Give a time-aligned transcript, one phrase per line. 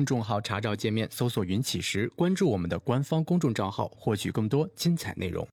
[0.00, 5.46] 公众号查找界面搜索“云起时”，关注我们的官方公众账号，获取更多精彩内容。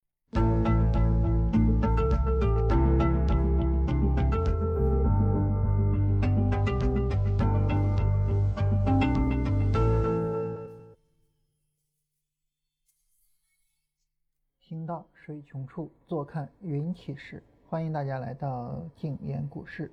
[14.61, 17.43] 行到水穷处，坐看云起时。
[17.68, 19.91] 欢迎大家来到静言股市。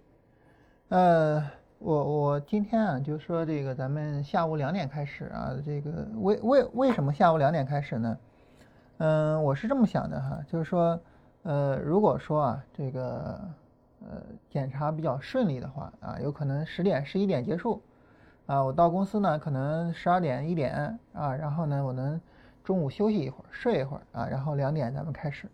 [0.91, 1.43] 呃，
[1.85, 8.19] 我我今天啊，就说这个咱们下午两点开始啊，这个为为为什么下午两点开始呢？
[8.97, 10.99] 嗯，我是这么想的哈，就是说，
[11.43, 13.39] 呃，如果说啊，这个
[14.01, 17.83] 呃检查比较顺利的话啊，有可能十点十一点结束
[18.47, 22.19] 啊，我到公司呢，可能十二点一点啊，然后呢，我能
[22.65, 25.47] 中午休息一会儿，睡一会儿啊，然后两点咱们开始。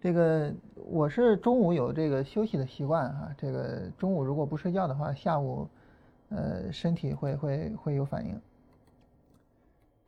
[0.00, 5.68] 这个我是中午有这个休息的习惯哈，这个中午如果不睡觉的话，下午
[6.30, 8.40] 呃身体会会会有反应。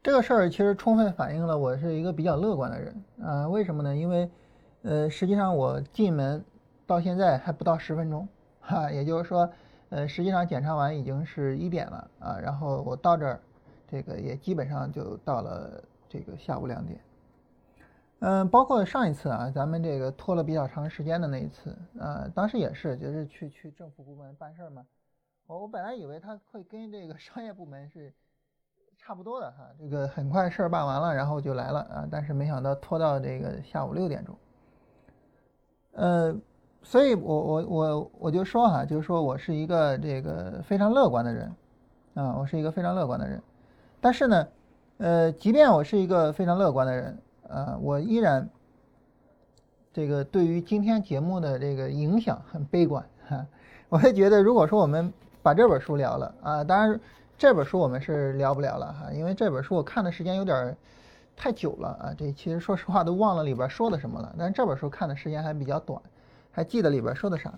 [0.02, 3.94] 这个事儿其实充分反映了我是一个比较乐观的人啊，为什么呢？
[3.94, 4.30] 因为
[4.80, 6.42] 呃实际上我进门
[6.86, 8.26] 到现在还不到十分钟
[8.60, 9.48] 哈，也就是说
[9.90, 13.40] 呃实际上检查完已经是一点了啊，然后我到这儿
[13.86, 16.98] 这个也基本上就到了这个下午两点。
[18.24, 24.86] 嗯，包括上一次啊，咱们这个拖了比较长时间的那一次，啊，当时也是，就是去去政府部门办事儿嘛。
[25.48, 28.14] 我我本来以为他会跟这个商业部门是
[28.96, 34.38] 差不多的哈，这个很快事儿办完了，然后就来了啊，但是没想到拖到这个下午六点钟。
[35.94, 36.32] 呃，
[36.80, 41.52] 所以我我我我就说哈，就是说我是一个这个非常乐观的人
[42.14, 43.42] 啊，我是一个非常乐观的人，
[44.00, 44.48] 但是呢，
[44.98, 47.18] 呃，即便我是一个非常乐观的人。
[47.52, 48.48] 啊，我依然
[49.92, 53.46] 这个对于今天节目的这个影响很悲观哈。
[53.90, 56.98] 我会觉得，如果说我们把这本书聊了啊，当然
[57.36, 60.74] 这本书我们是聊不了了哈，因为这本书我看的时间有点
[61.36, 62.14] 太久了啊。
[62.16, 66.00] 这其实说实话都忘了里边说的什么了，但是这本书看的时间还比较短，
[66.50, 67.52] 还记得里边说的啥。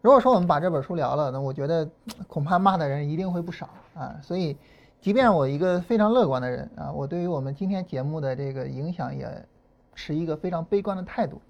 [0.00, 1.88] 如果说我们把这本书聊了，那我觉得
[2.26, 4.16] 恐怕骂的人一定会不少啊。
[4.20, 4.56] 所以。
[5.00, 9.46] 即便我一个非常乐观的人啊，我对于我们今天节目的这个影响也
[9.94, 11.40] 持一个非常悲观的态度。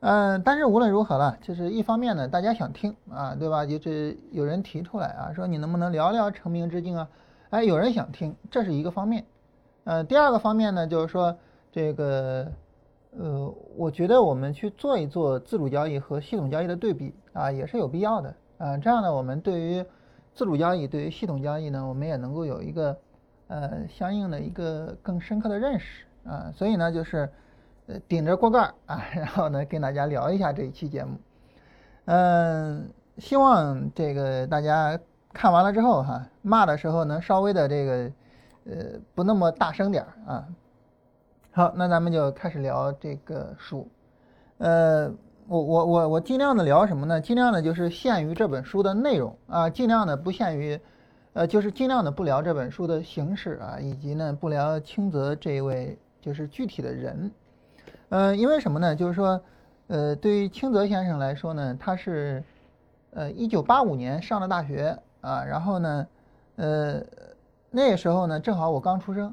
[0.00, 3.66] 嗯，但是无论如何了，就是一方面呢，大家想听啊，对吧？
[3.66, 7.08] 就是有人提出来啊，说你能不能聊聊成名之境啊？
[7.50, 9.24] 哎，有人想听，这是一个方面。
[9.84, 11.36] 呃，第二个方面呢，就是说
[11.72, 12.46] 这个
[13.18, 18.76] 呃，我觉得我们去做一做自主交易和系统交易的对比啊，也是有必要的啊。
[18.76, 19.84] 这样呢，我们对于
[20.36, 22.94] 自主交易对于系统交易呢，我们也能够有一个
[23.48, 27.26] 呃相应的一个更深刻的认识啊，所以呢就是
[27.86, 31.16] 呃顶着锅盖啊，然后呢跟大家聊一下这一期节目，
[32.04, 32.86] 嗯，
[33.16, 35.00] 希望这个大家
[35.32, 37.92] 看完了之后哈，骂的时候能稍微的这个
[38.66, 38.74] 呃
[39.14, 40.46] 不那么大声点儿啊。
[41.50, 43.88] 好，那咱们就开始聊这个书，
[44.58, 45.10] 呃。
[45.48, 47.20] 我我我我尽量的聊什么呢？
[47.20, 50.80] 尽量的就是限于这本书的内容啊，尽量的不限于，
[51.34, 57.30] 呃，就是尽量的不聊这本书的形式啊，以及呢不聊清泽这一位就是具体的人，
[58.08, 58.96] 呃，因为什么呢？
[58.96, 59.40] 就是说，
[59.86, 62.42] 呃，对于清泽先生来说呢，他是，
[63.12, 66.06] 呃，一九八五年上的大学啊，然后呢，
[66.56, 67.00] 呃，
[67.70, 69.32] 那个时候呢正好我刚出生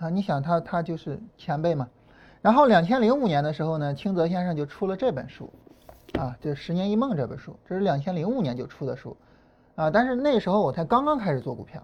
[0.00, 1.88] 啊，你想他他就是前辈嘛。
[2.42, 5.48] 然后两千零五年的时候呢，清泽先生就出了这本书，
[6.18, 9.16] 啊，就《十年一梦》这本书，这是两千零五年就出的书，
[9.76, 11.80] 啊，但是那时候我才刚刚开始做股票，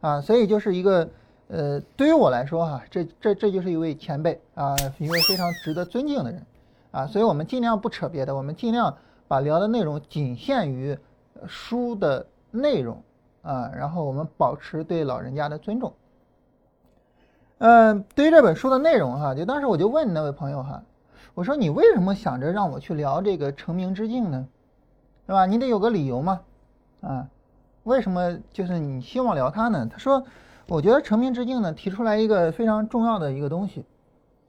[0.00, 1.08] 啊，所以就是一个，
[1.46, 6.44] 呃，对于我来说哈，这这这就是一位前辈啊，一位非常值得尊敬的人，
[6.90, 8.92] 啊，所以我们尽量不扯别的，我们尽量
[9.28, 10.98] 把聊的内容仅限于
[11.46, 13.00] 书的内容，
[13.42, 15.92] 啊，然后我们保持对老人家的尊重。
[17.60, 20.82] 嗯，对于这本书的内容哈，就当时我就问那位朋友哈，
[21.34, 24.48] 我说你为什么想着让我去聊这个成名之境呢？
[25.26, 25.44] 是吧？
[25.44, 26.40] 你得有个理由嘛，
[27.02, 27.28] 啊，
[27.82, 29.86] 为什么就是你希望聊它呢？
[29.92, 30.24] 他说，
[30.68, 33.84] 我觉得成名之境呢提出来一个非常重要的一个东西，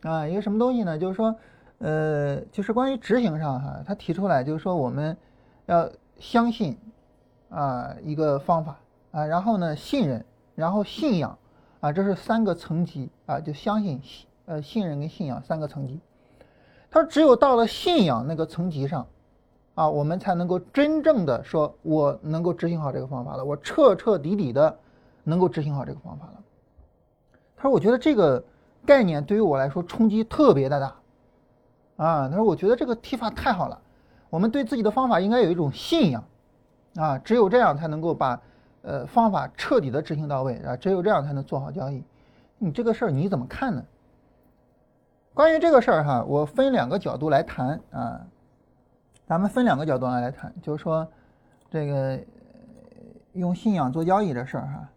[0.03, 0.97] 啊，一个什么东西呢？
[0.97, 1.35] 就是说，
[1.79, 5.17] 呃，就是关于执行上哈，他提出来就是说我们
[5.65, 6.77] 要相信
[7.49, 8.79] 啊一个方法
[9.11, 10.23] 啊，然后呢信任，
[10.55, 11.37] 然后信仰。
[11.81, 15.99] 啊，这是三个层级啊，就相信、信呃信任跟信仰三个层级。
[16.89, 19.07] 他说，只有到了信仰那个层级上，
[19.73, 24.77] 啊，我们才能够真正的说，我能够执行好这个方法了，我彻彻底底的
[25.23, 26.33] 能够执行好这个方法了。
[27.57, 28.43] 他说，我觉得这个
[28.85, 30.95] 概念对于我来说冲击特别的大。
[31.97, 33.81] 啊，他说，我觉得这个提法太好了，
[34.29, 36.23] 我们对自己的方法应该有一种信仰，
[36.95, 38.39] 啊，只有这样才能够把
[38.81, 42.03] 呃方法彻底的执行到位啊，只有这样才能做好交易。
[42.57, 43.83] 你这个事儿你怎么看呢？
[45.33, 48.21] 关于这个事儿哈，我分两个角度来谈啊，
[49.25, 51.07] 咱们分两个角度来来谈，就是说
[51.69, 52.19] 这个
[53.33, 54.89] 用信仰做交易这事儿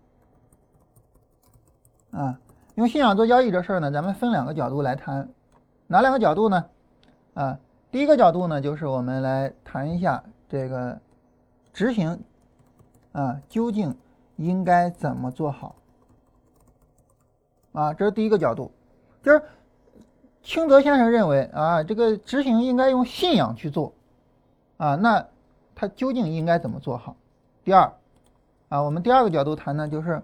[2.11, 2.41] 哈，啊，
[2.75, 5.29] 用信仰做交易这事儿呢，咱们分两个角度来谈，
[5.87, 6.65] 哪两个角度呢？
[7.35, 7.59] 啊，
[7.93, 10.99] 第一个角度呢，就是我们来谈一下这个
[11.73, 12.21] 执行
[13.15, 13.97] 啊，究竟
[14.37, 15.75] 应该怎么做好
[17.73, 17.95] 啊？
[17.95, 18.71] 这是第一个角度，
[19.23, 19.43] 就是。
[20.47, 23.95] 清泽先生认为啊，这个执行应该用信仰去做，
[24.77, 25.27] 啊，那
[25.75, 27.17] 他究竟应该怎么做好？
[27.65, 27.91] 第二，
[28.69, 30.23] 啊，我们第二个角度谈呢，就是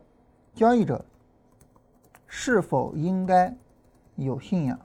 [0.54, 1.02] 交易者
[2.26, 3.56] 是否应该
[4.16, 4.78] 有信仰？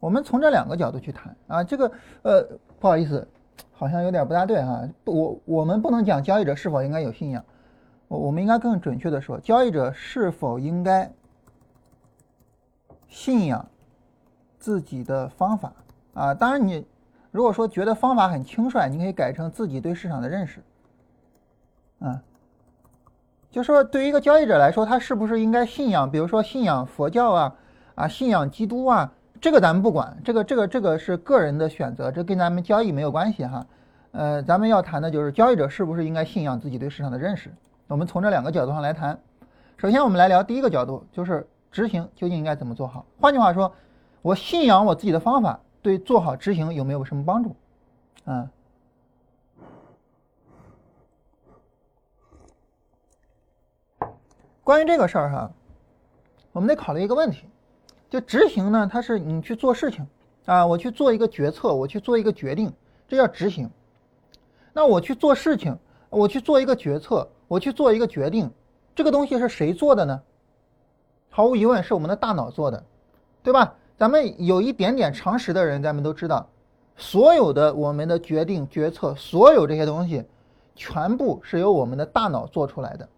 [0.00, 1.92] 我们从这两个角度去谈啊，这个
[2.22, 2.42] 呃，
[2.80, 3.28] 不好意思，
[3.76, 7.44] 好像有点不大对哈，我我们不能讲交易者是否应该有信仰，
[8.08, 11.12] 我我们应该更准确的说，交易者是否应该
[13.08, 13.66] 信仰？
[14.58, 15.72] 自己的方法
[16.12, 16.84] 啊，当然你
[17.30, 20.60] 如果说觉得方法很轻率，你可以改成自己对市场的认识。
[22.00, 22.20] 啊，
[23.48, 27.54] 就说对于一个交易者来说，他是不是应该信仰，比如说信仰佛教啊，
[27.94, 33.66] 啊，信仰基督啊，这个咱们不管，这个这个这个是个人的选择，这跟咱们交易没有关系哈。
[34.12, 37.52] 呃，咱们要谈的就是交易者是不是应该信仰自己对市场的认识。
[37.86, 39.18] 我们从这两个角度上来谈。
[39.76, 43.04] 首先，我们来聊第一个角度，就是执行究竟应该怎么做好。
[43.20, 43.72] 换句话说。
[44.22, 47.54] 我信仰我自己的方法，对做好执行有没有什么帮助？
[48.24, 48.50] 啊，
[54.64, 55.52] 关于这个事儿哈，
[56.50, 57.46] 我们得考虑一个问题，
[58.08, 60.06] 就执行呢，它是你去做事情
[60.44, 62.72] 啊，我去做一个决策，我去做一个决定，
[63.08, 63.68] 这叫执行。
[64.72, 65.76] 那我去做事情，
[66.10, 68.50] 我去做一个决策，我去做一个决定，
[68.94, 70.22] 这个东西是谁做的呢？
[71.30, 72.82] 毫无疑问是我们的大脑做的，
[73.42, 73.74] 对吧？
[73.98, 76.46] 咱们有一点点常识的人，咱们都知道，
[76.96, 80.22] 所有的我们的决定、决策，所有这些东西，
[80.74, 83.08] 全部是由我们的大脑做出来的。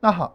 [0.00, 0.34] 那好，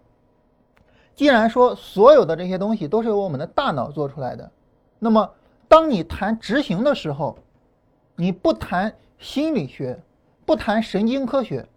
[1.17, 4.51] 既然说所有的这些东西都是由我们的大脑做出来的，
[4.99, 5.31] 那么
[5.67, 7.39] 当你谈执行的时候，
[8.15, 9.99] 你不谈心理学，
[10.45, 11.67] 不谈神经科学，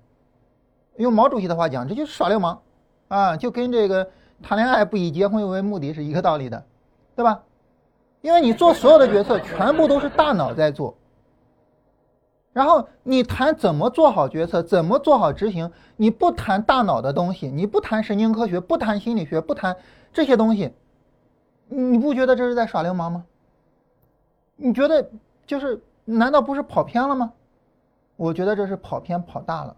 [0.99, 2.61] 用毛主席的话讲，这就是耍流氓
[3.09, 3.35] 啊！
[3.35, 4.11] 就跟这个
[4.43, 6.63] 谈恋爱不以结婚为目的是一个道理的，
[7.17, 7.43] 对吧？
[8.21, 10.95] 因为你做所有的决策，全部都是大脑在做。
[12.52, 19.76] 然后你谈怎么做好决策，怎么做好执行，你不谈大脑的东西，你不谈神经科学，不谈心理学，不谈
[20.12, 20.73] 这些东西，
[21.69, 23.25] 你不觉得这是在耍流氓吗？
[24.56, 25.11] 你觉得
[25.47, 27.32] 就是难道不是跑偏了吗？
[28.17, 29.76] 我觉得这是跑偏跑大了。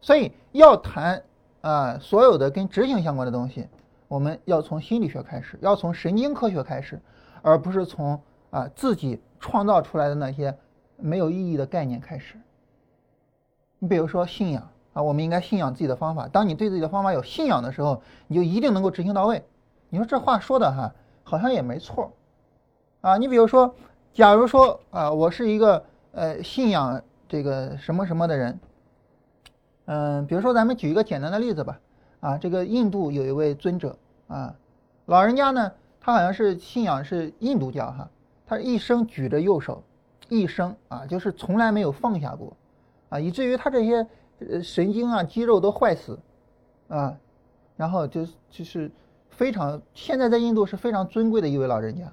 [0.00, 1.22] 所以要谈
[1.60, 3.66] 啊，所有的跟执行相关的东西，
[4.08, 7.00] 我们要从心理学开始，要从神经科学开始。
[7.40, 8.20] 而不是从
[8.50, 10.54] 啊自己创造出来的那些
[10.98, 12.36] 没有意义的概念开始。
[13.78, 16.28] 你比如说信仰啊，我们应该信仰自己的方法。
[16.28, 19.42] 当你对自己的方法有信仰的时候，你就一定能够执行到位。
[19.88, 20.92] 你说这话说的哈，
[21.22, 22.12] 好像也没错
[23.00, 23.16] 啊。
[23.16, 23.74] 你比如说，
[24.12, 28.60] 假如说啊，我是一个呃信仰这个什么什么的人，
[29.86, 31.80] 嗯，比如说咱们举一个简单的例子吧，
[32.20, 33.96] 啊，这个印度有一位尊者
[34.26, 34.54] 啊，
[35.06, 35.72] 老人家呢。
[36.00, 38.08] 他好像是信仰是印度教哈，
[38.46, 39.82] 他一生举着右手，
[40.28, 42.56] 一生啊就是从来没有放下过，
[43.08, 44.06] 啊以至于他这些
[44.40, 46.18] 呃神经啊肌肉都坏死，
[46.88, 47.16] 啊，
[47.76, 48.90] 然后就就是
[49.30, 52.12] 非常现在在印度是非常尊贵的一位老人家。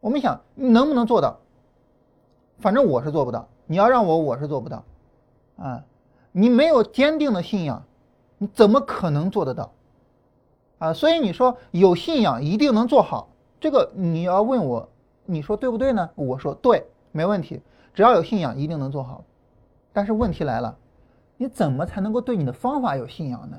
[0.00, 1.38] 我们想你能不能做到？
[2.58, 3.48] 反正我是做不到。
[3.66, 4.84] 你要让我我是做不到，
[5.56, 5.84] 啊，
[6.32, 7.84] 你没有坚定的信仰，
[8.36, 9.72] 你怎么可能做得到？
[10.78, 13.30] 啊，所以你说有信仰一定能做好，
[13.60, 14.88] 这个你要问我，
[15.32, 16.10] 你说对不对呢？
[16.14, 17.60] 我说对，没问题，
[17.94, 19.24] 只要有信仰一定能做好。
[19.92, 20.76] 但是问题来了，
[21.36, 23.56] 你怎么才能够对你的方法有信仰呢？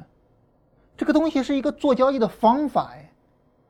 [0.96, 3.12] 这个东西是一个做交易的方法哎，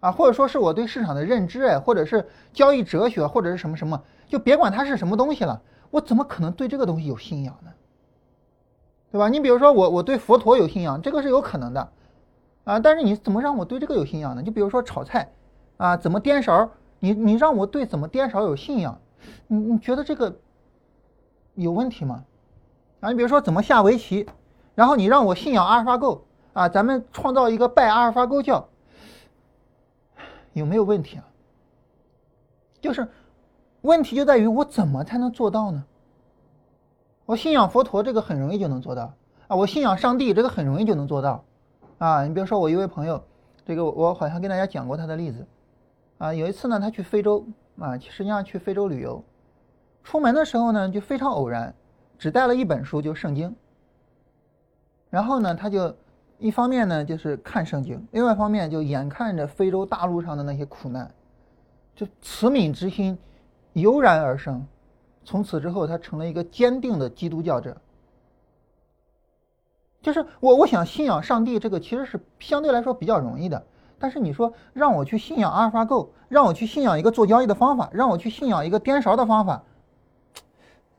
[0.01, 7.71] 啊，或者说是我对市场的认知哎，或者是交易哲学或者是什么什么，就别管它是什么东西了，我怎么可能对这个东西有信仰呢？
[9.11, 9.29] 对吧？
[9.29, 11.89] 你比如说我我对佛陀有信仰，这个是有可能的。
[12.63, 14.41] 啊，但是你怎么让我对这个有信仰呢？
[14.41, 15.29] 就比如说炒菜，
[15.77, 16.71] 啊，怎么颠勺？
[17.03, 18.97] 你你让我对怎么颠勺有信仰，
[19.47, 20.33] 你你觉得这个
[21.53, 22.23] 有问题吗？
[23.01, 24.25] 啊，你比如说怎么下围棋，
[24.73, 28.69] 然后你让我信仰阿尔法狗，啊，咱们创造一个拜阿尔法狗教，
[30.53, 31.27] 有没有问题啊？
[32.79, 33.05] 就是
[33.81, 35.83] 问题就在于我怎么才能做到呢？
[37.25, 39.13] 我信仰佛陀这个很容易就能做到，
[39.47, 41.43] 啊，我信仰上帝，这个很容易就能做到
[41.97, 42.23] 啊。
[42.25, 43.21] 你比如说我一位朋友，
[43.65, 45.45] 这个我好像跟大家讲过他的例子
[46.23, 46.33] 啊。
[46.33, 47.45] 有一次呢，他去非洲
[47.77, 49.23] 啊，实际上去非洲旅游，
[50.03, 51.73] 出门的时候呢就非常偶然，
[52.17, 53.53] 只带了一本书，就圣经。
[55.09, 55.95] 然后呢，他就
[56.39, 61.13] 一方面呢就是看圣经，另外一方面就眼看着非洲大陆上的那些苦难，
[61.95, 63.17] 就慈悯之心
[63.73, 64.65] 油然而生。
[65.25, 67.75] 从此之后，他成了一个坚定的基督教者。
[70.01, 73.65] 就是我，我想信仰上帝，这个其实是相对来说比较容易的。
[74.03, 79.63] 但是你说让我去信仰阿尔法狗，让我去信仰一个做交易的方法，让我去信仰一个颠勺的方法，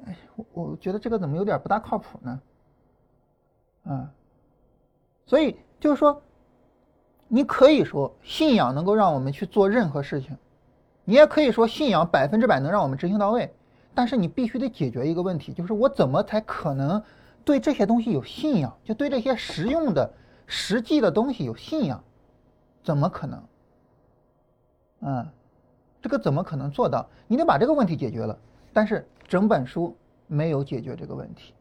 [0.07, 2.41] 哎，我我觉得这个怎么有点不大靠谱呢？
[3.85, 4.11] 啊，
[5.27, 6.23] 所以就是说，
[7.29, 10.39] 你可以说信仰能够让我们去做任何事情，
[11.05, 13.53] 你也可以说信仰百分之百能让我们执行到位。
[13.95, 17.03] 但是你必须得解决一个问题，就是我怎么才可能
[17.45, 18.75] 对这些东西有信仰？
[18.83, 20.11] 就对这些实用的、
[20.47, 22.03] 实际的东西有信仰？
[22.85, 23.43] 怎么可能？
[25.01, 25.27] 嗯，
[26.01, 27.09] 这个怎么可能做到？
[27.27, 28.39] 你得把这个问题解决了。
[28.73, 29.97] 但是整本书
[30.29, 31.53] 没有解决这个问题。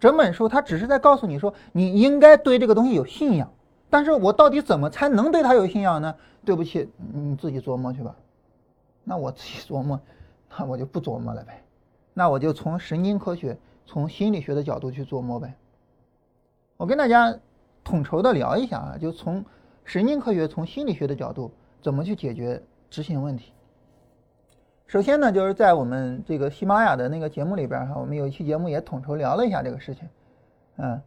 [0.00, 3.52] 整本书它只是在告诉你说，你应该对这个东西有信仰。
[3.88, 6.16] 但是我到底怎么才能对它有信仰呢？
[6.44, 8.16] 对不起，你自己琢磨去吧。
[9.04, 10.00] 那我自己琢磨。
[10.58, 11.62] 那我就不琢磨了呗，
[12.12, 15.54] 那我就从神经科学、从心理学的角度去琢磨呗。
[16.76, 17.38] 我跟大家
[17.84, 19.44] 统筹的聊一下啊，就从
[19.90, 21.50] 神经科学、从心理学的角度
[21.82, 23.52] 怎么去解决执行问题。
[24.86, 30.08] 首先呢，就是在我们这个喜马拉雅的那个节目里边哈，我们有一期节目也统筹聊了一下这个事情，
[30.76, 31.02] 嗯，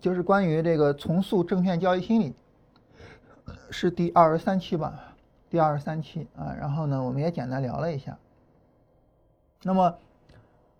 [0.00, 2.34] 就是关于这个重塑证券交易心理，
[3.68, 5.14] 是第二十三期吧。
[5.50, 8.16] 第二十三期啊，然后呢，我们也简单聊了一下。
[9.62, 9.94] 那么，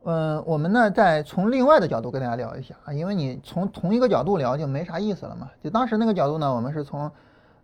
[0.04, 5.48] 嗯，我们呢再从另外的角度跟大家聊一下啊，因为你从同一个角度聊就没啥意思了嘛。
[5.62, 7.10] 就当时那个角度呢，我们是从，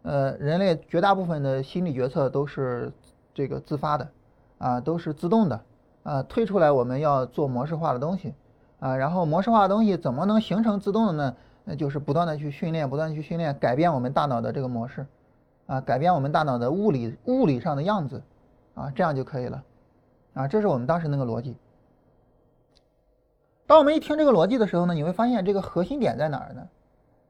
[0.03, 2.93] 呃，人类绝大部分的心理决策都是
[3.35, 4.09] 这个自发的，
[4.59, 5.61] 啊，都是自动的，
[6.05, 8.33] 啊，推出来我们要做模式化的东西，
[8.79, 11.35] 啊，然后模式化的东西怎么能形成自动的呢？
[11.65, 15.05] 那就是不断的去训练，不断去训练，改变我们大脑的这个模式。
[15.67, 18.23] 啊，改变我们大脑的物理物理上的样子，
[18.75, 19.63] 啊，这样就可以了，
[20.33, 21.57] 啊，这是我们当时那个逻辑。
[23.69, 26.67] 当我们一听这个逻辑的时候呢，你会发现这个核心点在哪儿呢？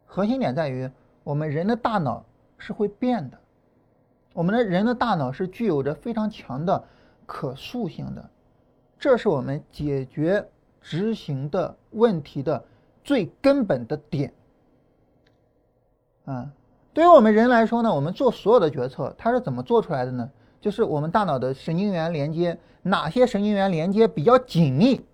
[0.06, 0.88] 核心点在于
[1.24, 2.24] 我们人的大脑
[2.58, 3.36] 是会变的，
[4.34, 6.84] 我们的人的大脑是具有着非常强的
[7.26, 8.30] 可塑性的，
[9.00, 10.48] 这是我们解决
[10.80, 12.64] 执行的问题的
[13.02, 14.32] 最根本的点，
[16.24, 16.52] 啊。
[16.94, 20.30] 对于我们人来说呢，我们做所有的决策，它是怎么做出来的呢？
[20.60, 25.04] 就是我们大脑的神经元连接，哪些神经元连接比较紧密，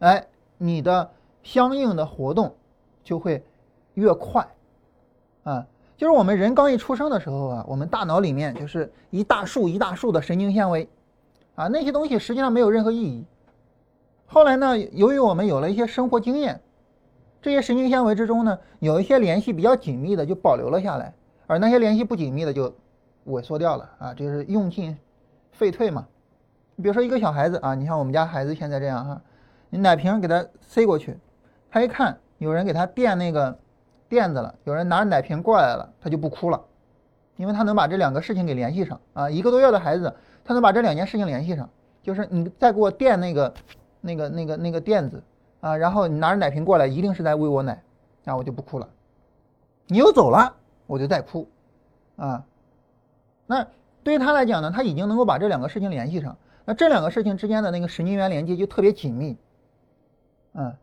[0.00, 0.26] 哎，
[0.62, 1.10] 你的
[1.42, 2.54] 相应的活动
[3.02, 3.42] 就会
[3.94, 4.46] 越快，
[5.42, 10.86] 啊，就是我们人刚一出生的时候啊，我们大脑里面就是一大束一大束的神经纤维，
[11.54, 13.24] 啊，那些东西实际上没有任何意义。
[14.26, 16.60] 后来呢，由于我们有了一些生活经验。
[17.42, 21.14] 这些神经纤维之中呢，有一些联系比较紧密的就保留了下来，
[21.46, 22.70] 而那些联系不紧密的就
[23.28, 24.94] 萎缩掉了啊，就是用进
[25.50, 26.06] 废退嘛。
[26.76, 29.22] 你比如说一个小孩子啊，你像我们家孩子现在这样哈，
[29.70, 31.16] 你奶瓶给他塞过去，
[31.70, 33.58] 他一看有人给他垫那个
[34.08, 36.62] 垫子了，有人拿着奶瓶过来了，他就不哭了，
[37.36, 39.30] 因为他能把这两个事情给联系上啊。
[39.30, 41.70] 一个多月的孩子，他能把这两件事情联系上，
[42.02, 43.54] 就是你再给我垫那个
[44.00, 45.22] 那个那个那个垫子。
[45.60, 47.82] 啊，然后你拿着奶瓶过来，一定是在喂我奶，
[48.24, 48.88] 那我就不哭了。
[49.88, 50.54] 你又走了，
[50.86, 51.46] 我就再哭，
[52.16, 52.42] 啊，
[53.46, 53.66] 那
[54.02, 56.34] 对于他来讲呢，他已经能够把这两个事情联系上，
[56.64, 59.36] 那这两个事情之间的那个神经元连接就特别紧密，
[60.52, 60.74] 嗯，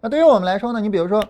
[0.00, 1.24] 那对于我们来说呢，你比如说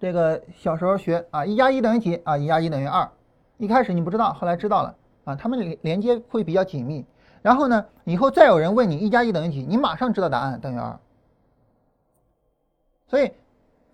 [0.00, 3.08] 这个小时候学啊，一加一等于几啊，一加一等于二，
[3.56, 7.04] 一开始你不知道，后来知道了啊，他们连连接会比较紧密，
[7.40, 10.98] 然后呢，以后再有人问你一加一等于几，你马上知道答案等于二。
[13.06, 13.32] 所以，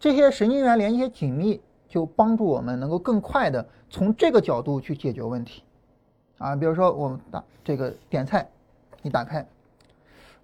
[0.00, 5.62] 这些神经元连接紧密，就帮助我们能够更快的从这个角度去解决问题，
[6.38, 8.48] 啊，比如说我们打这个点菜，
[9.02, 9.46] 你打开，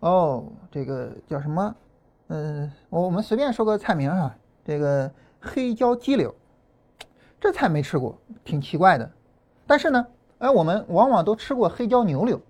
[0.00, 1.75] 哦，这个叫什么？
[2.32, 4.32] 嗯，我我们随便说个菜名啊，
[4.64, 5.10] 这个
[5.40, 6.32] 黑椒鸡柳，
[7.40, 9.10] 这菜没吃过，挺奇怪的。
[9.66, 10.06] 但是呢，
[10.38, 12.40] 哎，我们往往都吃过黑椒牛柳，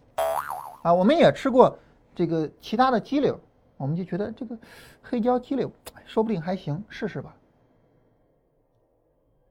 [0.82, 1.78] 啊，我们也吃过
[2.14, 3.40] 这个其他的鸡柳。
[3.78, 4.54] 我们就觉得这个
[5.00, 5.72] 黑椒鸡柳
[6.04, 7.34] 说不定还行，试试吧。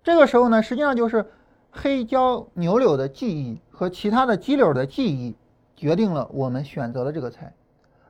[0.04, 1.26] 这个时候呢，实际上就是
[1.72, 5.36] 黑椒牛柳的记忆和其他的鸡柳的记忆
[5.76, 7.52] 决定了我们选择了这个菜，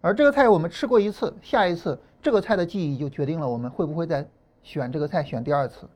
[0.01, 4.27] 而这个菜我们吃过一次，下一次这个菜的记忆就决定了我们会不会再
[4.63, 5.87] 选这个菜选第二次。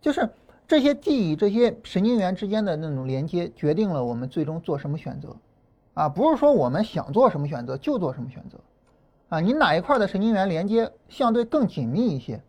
[0.00, 0.28] 就是
[0.66, 5.36] 这些记忆、这些神经元之间的那种连接，决定了我们最终做什么选择。
[5.94, 8.58] 啊，不是说我们想做什么选择就做什么选择。
[9.28, 12.40] 啊，你哪一块的神经元连接相对更紧密一些，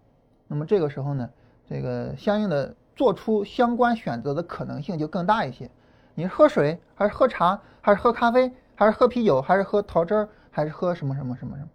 [0.48, 1.30] 那么这个时候呢，
[1.68, 5.70] 这个相应的做出相关选择的可能性就更大一些。
[6.14, 10.30] 你喝水还是喝茶，还是喝咖啡，还是喝啤酒，还是喝桃汁儿，
[10.60, 11.70] 还是喝什么什么什么什么，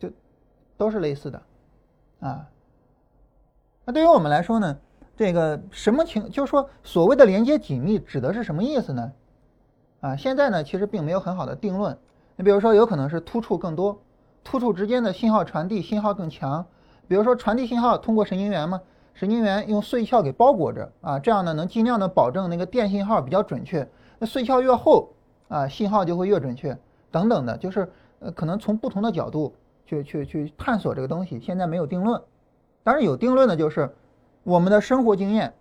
[0.00, 0.10] 就
[0.76, 1.40] 都是类似的。
[2.18, 2.48] 啊，
[3.84, 4.76] 那对于我们来说呢，
[5.16, 9.12] 这个什么情，就是说所谓的连接紧密指的是什么意思呢？
[10.00, 11.96] 啊，现在呢其实并没有很好的定论。
[12.34, 14.02] 你比如说，有可能是突触更多。
[14.42, 16.66] 突触之间的信号传递信号更强，
[17.06, 18.80] 比如说传递信号通过神经元嘛，
[19.14, 23.88] 神经元用髓鞘给包裹着啊，这样呢能尽量的保证那个电信号比较准确。
[24.18, 25.12] 那髓鞘越厚
[25.46, 26.76] 啊，信号就会越准确，
[27.10, 29.54] 等等的，就是呃可能从不同的角度
[29.84, 32.20] 去去去探索这个东西，现在没有定论。
[32.82, 33.94] 当然有定论的就是
[34.42, 35.52] 我们的生活经验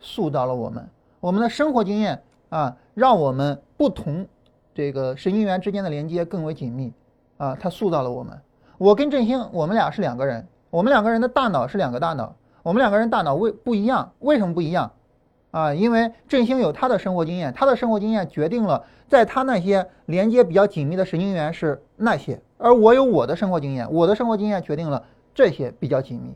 [0.00, 0.88] 塑造了我们，
[1.20, 4.26] 我们的生活经验啊，让我们不同
[4.74, 6.92] 这个神经元之间的连接更为紧密。
[7.38, 8.40] 啊，他塑造了我们。
[8.78, 14.92] 我跟振兴，我们俩是两个人，我们两个人的大脑是两个大脑，我们两个人大脑为不一样，为什么不一样？
[15.52, 25.04] 啊，因为振兴有他的生活经验，他的生活经验决定了在他那些连接比较紧密的神经元是那些，而我有我的生活经验，我的生活经验决定了
[25.34, 26.34] 这些比较紧密。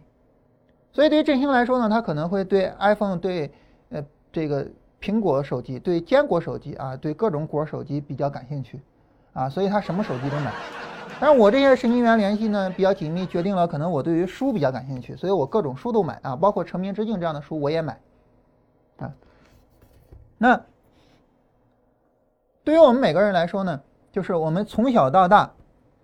[0.92, 3.50] 所以对于振兴来说呢，他可能会对 iPhone、对
[3.90, 4.66] 呃这个
[5.00, 8.80] 苹果手机、对坚果手机啊、对各种果手机比较感兴趣，
[9.32, 10.52] 啊，所以他什么手机都买。
[11.18, 17.98] 但是我这些神经元联系呢比较紧密，决定了可能我对于书比较感兴趣，所以我各种书都买啊，包括《成名之境》这样的书我也买，
[18.98, 19.12] 啊，
[20.38, 20.60] 那
[22.64, 25.52] 对于我们每个人来说呢，就是我们从小到大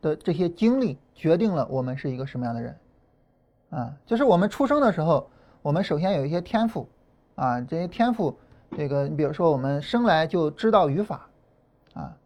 [0.01, 2.77] 的这些经历决定了我们是一个什么样的人，
[3.71, 5.31] 啊，就是我们出生的时候，
[5.63, 6.89] 我们首先有一些天赋，
[7.35, 8.37] 啊，这些天赋，
[8.77, 11.29] 这个你比如说我们生来就知道语法，
[11.95, 12.17] 啊。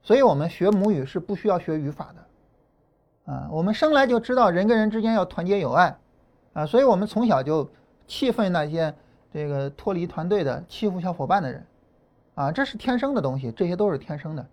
[0.00, 5.98] 所以我们学母语是不需要学语法的，啊，我们生来就知道人跟人之间要团结友爱，
[6.54, 7.68] 啊，所以我们从小就
[8.06, 8.94] 气愤那些
[9.32, 11.66] 这个脱离团队的欺负小伙伴的人，
[12.34, 14.46] 啊，这是天生的东西，这些都是天生的，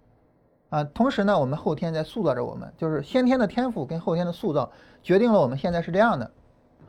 [0.70, 6.30] 啊，同时呢，我们后天在塑造着我们，就是先天的天赋跟后天的塑造决定了我们现在是这样的。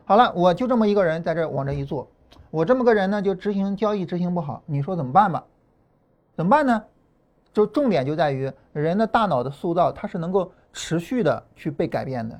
[0.05, 2.09] 好了，我就这么一个人在这往这一坐，
[2.51, 5.45] 我这么个人呢就执行交易执行不好，你说怎么办吧？
[6.37, 6.85] 怎么办呢？
[7.53, 12.39] 就重点就在于人的大脑的塑造，它是能够持续的去被改变的。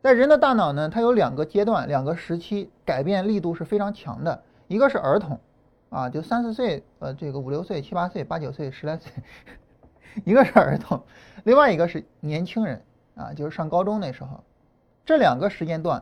[0.00, 4.42] 在人的大脑呢，它有两个阶段、两个时期，改变力度是非常强的。
[4.70, 5.40] 一个是儿童，
[5.88, 9.12] 啊，就三四岁，呃，这个五六岁、七八岁、八九岁、十来岁，
[10.24, 11.02] 一个是儿童，
[11.42, 12.80] 另外一个是年轻人，
[13.16, 14.44] 啊，就是上高中那时候，
[15.04, 16.00] 这两个时间段，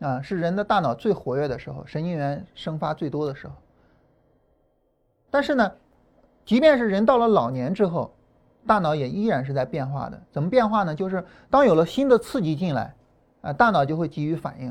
[0.00, 3.54] 啊，是人的大脑最活跃的时候，神经元生发最多的时候。
[5.30, 5.72] 但是呢。
[6.44, 8.14] 即便是人到了老年之后，
[8.66, 10.22] 大脑也依然是在变化的。
[10.30, 10.94] 怎么变化呢？
[10.94, 12.94] 就是当有了新的刺激进来，
[13.40, 14.70] 啊，大脑就会给予反应。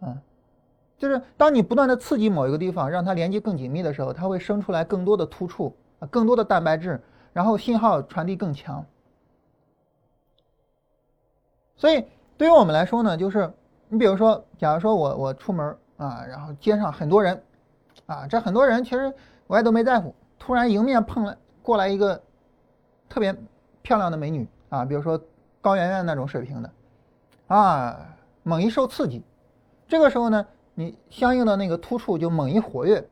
[0.00, 0.14] 啊，
[1.02, 8.86] 就是当你不断的刺激某一个地方，让它连接更紧密的时候，它会生出来更多的突触，啊，更多的蛋白质，然后信号传递更强。
[11.74, 12.04] 所以
[12.36, 13.52] 对于我们来说呢，就是
[13.88, 17.42] 你比如说，假如说我我出门啊，然后街上很多人，
[18.06, 19.12] 啊，这很多人其实
[19.48, 20.14] 我也都没在乎。
[20.38, 22.22] 突然迎面碰来过来一个
[23.08, 23.36] 特别
[23.82, 25.20] 漂亮的美女啊，比如说
[25.60, 26.70] 高圆圆那种水平的
[27.48, 27.98] 啊，
[28.44, 29.20] 猛一受刺激，
[29.88, 30.46] 这个时候呢，
[30.82, 33.08] 你相应的那个突触就猛一活跃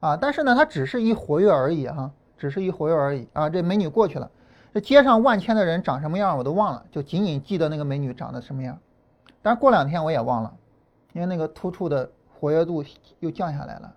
[0.00, 3.48] 啊，但是呢，它只是一活跃而已哈，只是一活跃而已啊。
[3.48, 4.30] 这美女过去了，
[4.72, 8.78] 这街上万千的人长什么样我都忘了，就仅仅记得那个美女长得什么样，
[9.42, 10.52] 但是过两天我也忘了，
[11.12, 12.84] 因为那个突触的活跃度
[13.20, 13.94] 又降下来了。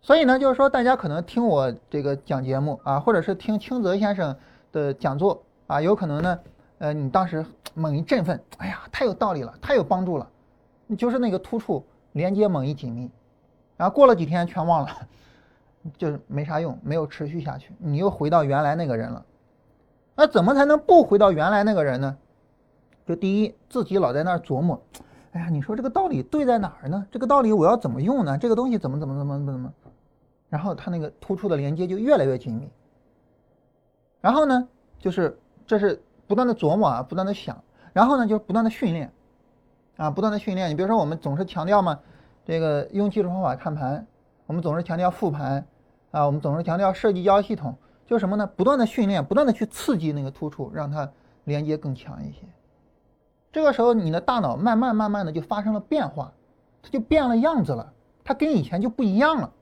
[0.00, 4.34] 所以呢，就是说，大家可能听我这个讲节目啊，或者是听清泽先生
[4.70, 6.38] 的讲座啊，有可能呢，
[6.78, 7.44] 呃，你当时
[7.74, 10.30] 猛一振奋，哎呀，太有道理了，太有帮助了，
[10.96, 13.10] 就是那个突触连接猛一紧密，
[13.76, 14.88] 然后过了几天全忘了，
[15.98, 19.24] 就是没啥用，没有持续下去，你又回到原来那个人了。
[20.14, 22.16] 那怎么才能不回到原来那个人呢？
[23.06, 24.80] 就第一，自己老在那儿琢磨，
[25.32, 27.06] 哎呀，你说这个道理对在哪儿呢？
[27.10, 28.36] 这个道理我要怎么用呢？
[28.36, 29.72] 这个东西怎么怎么怎么怎么？
[30.48, 32.68] 然后它那个突出的连接就越来越紧密。
[34.20, 39.12] 然后呢，就是这是不断的琢磨啊，不断的想，然后呢，就是不断的训练，
[39.98, 40.70] 啊，不断的训练。
[40.70, 41.98] 你比如说，我们总是强调嘛，
[42.46, 44.06] 这个用技术方法看盘，
[44.46, 45.66] 我们总是强调复盘，
[46.12, 48.46] 啊，我们总是强调设计交易系统，就什么呢？
[48.46, 51.10] 不断的训练，不断的去刺激那个突触，让它
[51.44, 52.38] 连接更强一些。
[53.50, 56.32] 这个时候，你的大脑慢慢慢慢的就发生了变化，
[56.80, 59.52] 它就变了样子了，它跟以前就不一样了。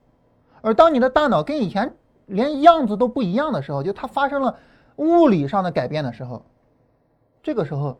[0.61, 1.91] 而当你的大脑跟以前
[2.27, 4.55] 连样子都不一样的时候，就它发生了
[4.97, 6.45] 物理上的改变的时候，
[7.41, 7.97] 这个时候，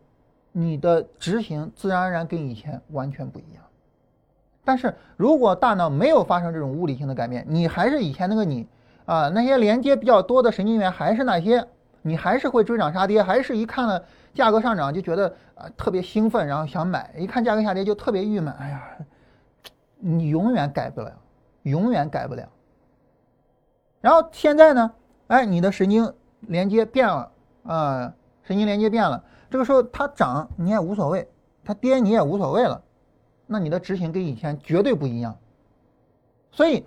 [0.59, 3.63] 你的执行自然而然跟以前完全不一样。
[4.65, 8.67] 但是如果大脑没有发生这种物理性的改变，你还是以前那个你
[9.05, 11.63] 啊，那些连接比较多的神经元还是那些，
[12.01, 18.83] 你还是会追涨杀跌，还是一看了价格上涨就觉得啊特别兴奋，然后想买，一看价格下跌就特别郁闷，哎呀，
[19.99, 21.13] 你永远改不了。
[21.63, 22.47] 永远改不了。
[23.99, 24.91] 然后现在呢？
[25.27, 27.29] 哎，你的神经连接变了
[27.63, 29.21] 啊，神经连接变了。
[29.49, 31.27] 这个时候它涨你也无所谓，
[31.63, 32.81] 它跌你也无所谓了。
[33.45, 35.35] 那你的执行跟以前绝对不一样。
[36.51, 36.85] 所以，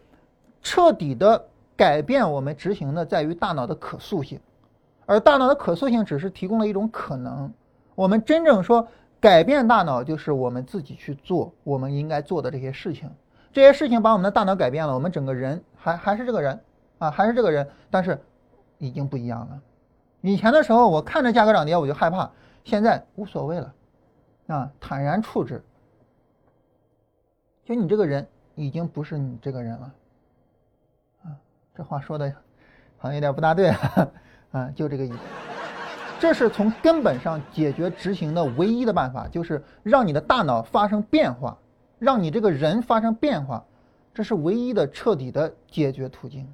[0.62, 1.46] 彻底的
[1.76, 4.38] 改变我们执行的在于大脑的可塑性，
[5.06, 7.50] 而大脑的可塑性只是提供了一种可能。
[7.94, 8.86] 我们真正说
[9.20, 13.10] 改变大脑，就是我们自己去做我们应该做的这些事情。
[13.52, 16.60] 这些事情把我们的大脑改变了，我们整个人还还是这个人
[16.98, 18.20] 啊，还是这个人，但是
[18.78, 19.60] 已经不一样了。
[20.20, 22.30] 以前的时候，我看着价格涨跌我就害怕，
[22.64, 23.74] 现在无所谓了，
[24.48, 25.62] 啊，坦然处之。
[27.64, 29.94] 就你这个人已经不是你这个人了，
[31.24, 31.36] 啊，
[31.74, 32.30] 这话说的
[32.96, 34.08] 好像有点不大对啊，
[34.52, 35.18] 啊，就这个意思。
[36.18, 41.56] 这是从根本上解决执行的唯一的办法，就是让你的大脑发生变化。
[41.98, 43.62] 让你这个人发生变化，
[44.14, 46.50] 这是唯一的彻底的解决途径。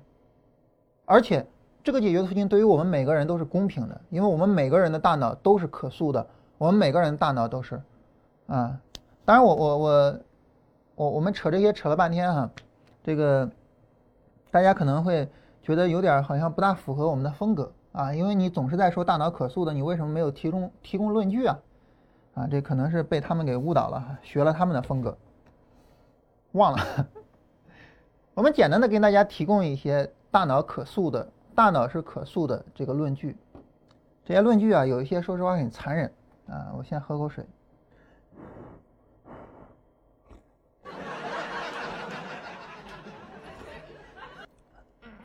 [1.04, 1.46] 而且，
[1.86, 6.26] 这个解决途径对于我们每个人都是公平的，因为我们每个人的大脑都是可塑的，
[6.58, 7.80] 我们每个人的大脑都是，
[8.48, 8.76] 啊，
[9.24, 10.18] 当然我我我
[10.96, 12.50] 我我们扯这些扯了半天哈，
[13.04, 13.48] 这个
[14.50, 15.28] 大家可能会
[15.62, 21.56] 觉得有点好像不大符合我们的风格啊，因为你总是在说大脑可塑的，你为什么没有提供提供论据啊？
[22.34, 25.16] 啊，这可能是被他们给误导了，学了他们的风格。
[26.50, 26.84] 忘了，
[28.34, 33.34] 我们简单的给大家提供一些大脑可塑的，大脑是可塑的这个论据。
[34.26, 36.12] 这些论据啊，有一些说实话很残忍
[36.48, 36.74] 啊。
[36.76, 37.46] 我先喝口水。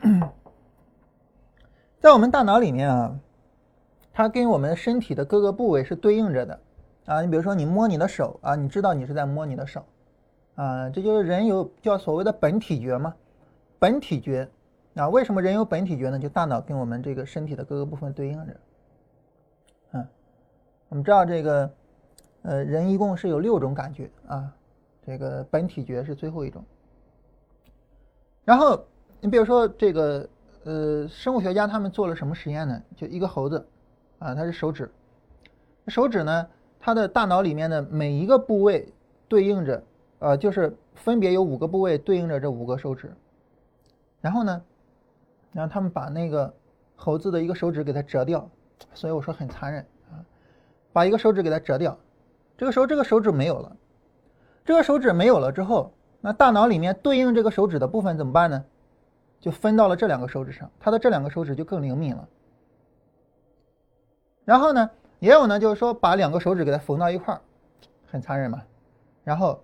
[2.00, 3.14] 在我们大脑里面啊，
[4.10, 6.58] 它跟我们身体的各个部位是对应着的
[7.04, 7.20] 啊。
[7.20, 9.84] 你比如说，你摸你的手啊，你知道你是在摸你的手。
[10.54, 13.14] 啊，这就是人有叫所谓的本体觉嘛，
[13.78, 14.48] 本体觉
[14.94, 16.18] 啊，为什么人有本体觉呢？
[16.18, 18.56] 就大脑跟我们这个身体的各个部分对应着。
[19.92, 20.06] 嗯，
[20.88, 21.70] 我们知道这个，
[22.42, 24.52] 呃，人一共是有六种感觉啊，
[25.06, 26.64] 这个本体觉是最后一种。
[28.44, 28.84] 然后
[29.20, 30.28] 你比如说这个，
[30.64, 32.82] 呃，生物学家他们做了什么实验呢？
[32.94, 33.66] 就一个猴子，
[34.18, 34.90] 啊，它是手指，
[35.88, 36.46] 手指呢，
[36.78, 38.86] 它的大脑里面的每一个部位
[39.28, 39.82] 对应着。
[40.18, 43.12] 呃，就是分别有五个部位对应着这五个手指，
[44.20, 44.62] 然后呢，
[45.52, 46.52] 然后他们把那个
[46.96, 48.48] 猴子的一个手指给它折掉，
[48.94, 50.24] 所以我说很残忍啊，
[50.92, 51.98] 把一个手指给它折掉，
[52.56, 53.76] 这个时候这个手指没有了，
[54.64, 58.64] 这个手指没有了之后，那大脑里面对应这个手指的部分怎么办呢？
[59.40, 62.28] 就分到了这两个手指上，它的这两个手指就更灵敏了。
[64.44, 67.40] 然后呢，也有呢，就是说把两个手指给它缝到一块儿，
[68.10, 68.62] 很残忍嘛，
[69.24, 69.62] 然后。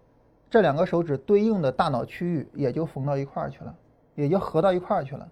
[0.50, 3.74] 这两个手指对应的大脑区域也就缝到一块儿去了，
[4.14, 5.28] 也就合到一块儿去了，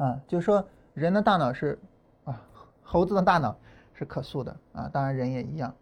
[0.00, 1.78] 啊，就是说人的大脑是
[2.24, 2.40] 啊，
[2.82, 3.54] 猴子的大脑
[3.92, 5.74] 是可塑的啊，当然人也一样。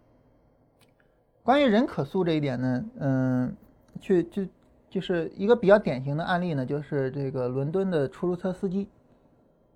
[1.44, 3.56] 关于人可塑这一点呢，嗯，
[4.00, 4.42] 去就
[4.90, 8.88] 就是一个比较典型的案例呢，就是这个伦敦的出租车司机。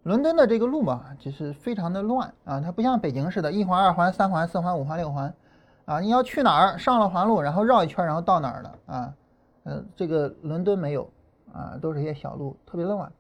[0.02, 5.32] 伦敦的这个路嘛，就是非常的乱啊，它不像北京似的，一环、二环、三环、四环、五环、六环。
[5.84, 6.78] 啊，你要去哪儿？
[6.78, 8.78] 上了环路，然后绕一圈，然后到哪儿了？
[8.86, 9.14] 啊，
[9.64, 11.08] 呃，这个伦敦没有，
[11.52, 13.10] 啊，都是一些小路，特别乱。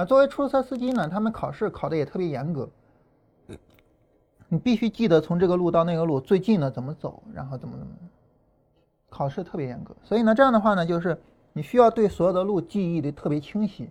[0.00, 2.66] 啊，作为出租车司机呢，他们考试考的也特别严格，
[4.48, 7.92] 你必须记得从这个路到那个路最近的怎么走，然后怎么怎么，
[9.10, 9.94] 考试特别严格。
[10.02, 11.20] 所以呢，这样的话呢，就是
[11.52, 13.90] 你需要对所有的路记忆的特别清晰。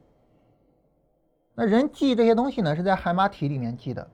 [1.53, 4.07] 那人记这些东西呢，是在海马体里面记的，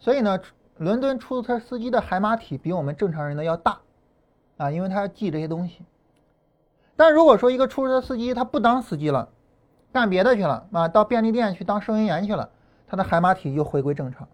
[0.00, 0.40] 所以呢。
[0.78, 3.80] 伦敦出租车司机的海马体比我们正常人的要大，
[4.58, 5.86] 啊，因为他要记这些东西。
[6.94, 9.26] 但如果说一个出租车司机他不当司机了，
[9.92, 12.50] 干别的去了，啊，到便利店去当收银员去了，
[12.86, 14.28] 他的海马体又回归正常，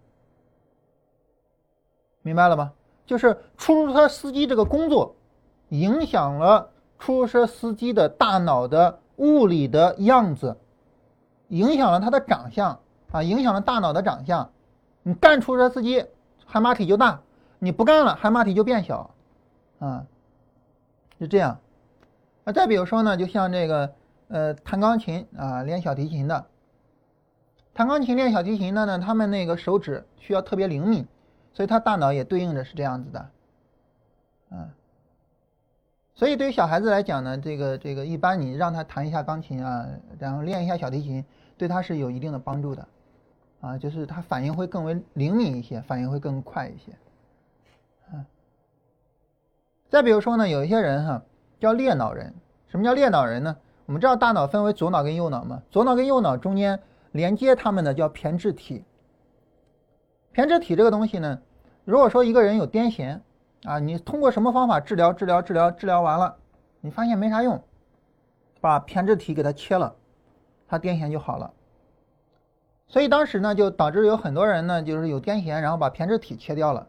[2.21, 2.73] 明白了吗？
[3.05, 5.15] 就是出租车司机这个工作，
[5.69, 10.57] 影响了出租车司机的大脑的物理的样子，
[11.49, 12.79] 影响了他的长相
[13.11, 14.49] 啊，影响了大脑的长相。
[15.01, 16.05] 你干出租车司机，
[16.45, 17.19] 海马体就大；
[17.59, 19.13] 你不干了，海马体就变小，
[19.79, 20.05] 啊，
[21.19, 21.59] 是这样。
[22.45, 23.93] 啊，再比如说呢，就像这个
[24.33, 26.47] 呃，弹钢琴啊，练小提琴的，
[27.71, 31.05] 弹钢琴练小提琴的呢，他们那个手指需要特别灵敏，
[31.53, 33.29] 所以他大脑也对应着是这样子的，
[34.49, 34.69] 嗯。
[36.15, 41.23] 所以对于小孩子来讲呢，这个这个一般你让他弹一下钢琴啊，然后练一下小提琴，
[41.55, 42.87] 对他是有一定的帮助的，
[43.61, 46.91] 啊，就是他反应会更为灵敏一些，反应会更快一些，
[48.11, 48.25] 嗯。
[49.89, 51.21] 再比如说呢，有一些人哈
[51.59, 52.33] 叫裂脑人，
[52.67, 53.55] 什么叫裂脑人呢？
[53.93, 56.79] 我们知道大脑分为左脑跟右脑嘛，左脑跟右脑中间
[57.11, 58.83] 连接他们的叫胼胝体。
[60.33, 61.39] 胼胝体这个东西呢，
[61.85, 63.19] 如果说一个人有癫痫。
[63.65, 65.13] 啊，你通过什么方法治疗？
[65.13, 66.35] 治疗，治疗，治疗完了，
[66.81, 67.61] 你发现没啥用，
[68.59, 69.95] 把胼胝体给它切了，
[70.67, 71.53] 他癫痫就好了。
[72.87, 76.87] 所以当时呢，就导致有很多人呢，就是有癫痫，然后把胼胝体切掉了。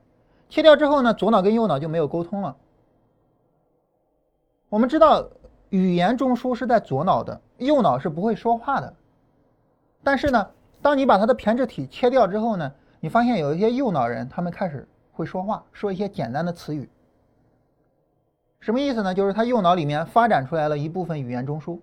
[0.49, 2.57] 切掉之后呢，左脑跟右脑就没有沟通了。
[4.71, 5.29] 我们知道，
[5.75, 8.95] 语言中枢是在左脑的，右脑是不会说话的。
[10.03, 10.47] 但是呢，
[10.81, 14.87] 当你把它的胼胝体切掉之后呢，你发现有一些右脑人，他们开始。
[15.17, 16.91] 会说话，说一些简单的词语，
[18.59, 19.15] 什么意思呢？
[19.15, 21.79] 就是他右脑里面发展出来了一部分语言中枢。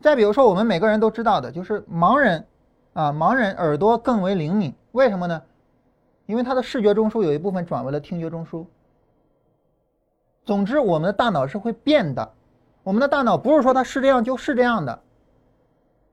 [0.00, 2.46] 再比如说，我们每个人都知道的，就是盲人，
[2.94, 5.42] 啊，盲人耳朵更为灵敏，为什么呢？
[6.24, 8.64] 因为他的视觉中枢有一部分转为了听觉中枢。
[10.46, 12.32] 总之，我们的大脑是会变的，
[12.84, 15.00] 我们的大脑不是说它是这样就是这样的，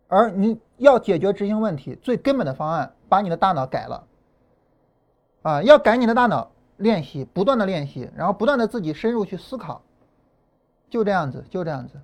[0.07, 4.03] 而你要解决执行问题，最根本的方案，把你的大脑改了。
[5.43, 9.83] 啊，要改你的大脑，练习，不断的练习，然后不断的自己深入去思考，
[10.89, 12.01] 就这样子，就这样子。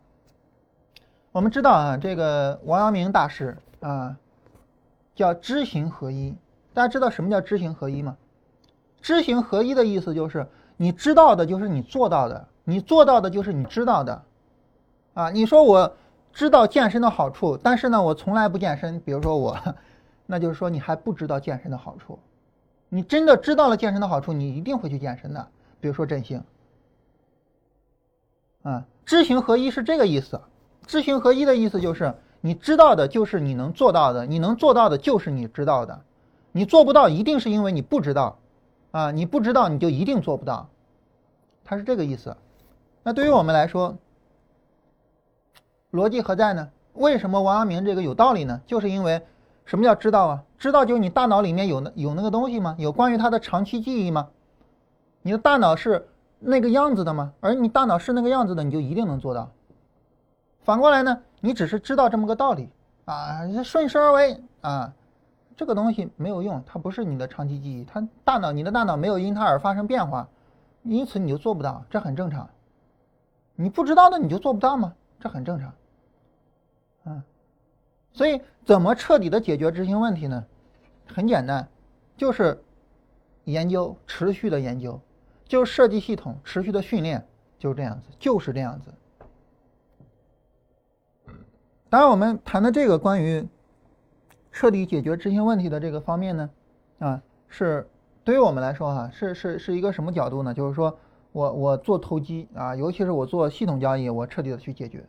[1.32, 4.18] 我们知道啊，这个王阳明大师啊，
[5.16, 6.36] 叫知行合一。
[6.74, 8.18] 大家知道什么叫知行合一吗？
[9.02, 10.46] 知行合一的意思就是，
[10.82, 14.24] 你知道的就是你做到的，你做到的就是你知道的。
[15.14, 15.94] 啊，你说我
[16.32, 18.98] 知道健身的好处，但是呢，我从来不健身。
[19.02, 19.58] 比如说我，
[20.26, 22.18] 那就是说你还不知道健身的好处。
[22.88, 25.46] 你真的知道了健身的好处，你一定会去健身的。
[25.82, 26.42] 比如说振兴，
[28.62, 30.40] 啊，知行合一是这个意思。
[30.88, 36.02] 知行合一的意思就是，你知道的就是你能做到的，你能做到的就是你知道的，
[36.54, 38.39] 你做不到一定是因为你不知道，
[38.92, 40.68] 啊，你不知道你就一定做不到，
[41.64, 42.36] 它是这个意思。
[43.04, 43.96] 那对于我们来说，
[45.92, 46.70] 逻辑何在呢？
[46.94, 48.62] 为什么王阳明这个有道理呢？
[48.66, 49.22] 就是因为。
[49.66, 50.44] 什么叫知道啊？
[50.58, 52.76] 知道就是你大脑里面有那有那个东西吗？
[52.80, 54.30] 有关于它的长期记忆吗？
[55.22, 56.08] 你的大脑是
[56.40, 57.34] 那个样子的吗？
[57.40, 59.52] 而你大脑是那个样子的，你就一定能做到。
[60.62, 62.68] 反过来呢，你只是知道这么个道理
[63.06, 64.92] 啊，顺势而为啊，
[65.60, 70.26] 这个东西没有用，它不是你的长期记忆，它大脑你的大脑没有因它而发生变化，
[70.84, 72.50] 因此你就做不到，这很正常。
[73.56, 74.96] 你不知道的你就做不到吗？
[75.20, 75.74] 这很正常，
[77.04, 77.22] 嗯。
[78.14, 80.46] 所以，怎么彻底的解决执行问题呢？
[81.14, 81.68] 很简单，
[82.16, 82.64] 就是
[83.44, 84.98] 研究，持续的研究，
[85.44, 88.94] 就设计系统，持续的训练，就是这样子，就是这样子。
[91.90, 93.46] 当然，我们谈的这个关于
[94.52, 96.50] 彻底解决执行问题的这个方面呢，
[97.00, 97.88] 啊，是
[98.24, 100.54] 对于我们来说哈，是是是一个什么角度呢？
[100.54, 100.98] 就是说
[101.32, 105.04] 我我做投机啊，尤其是我做系统交易，我彻底的去解决。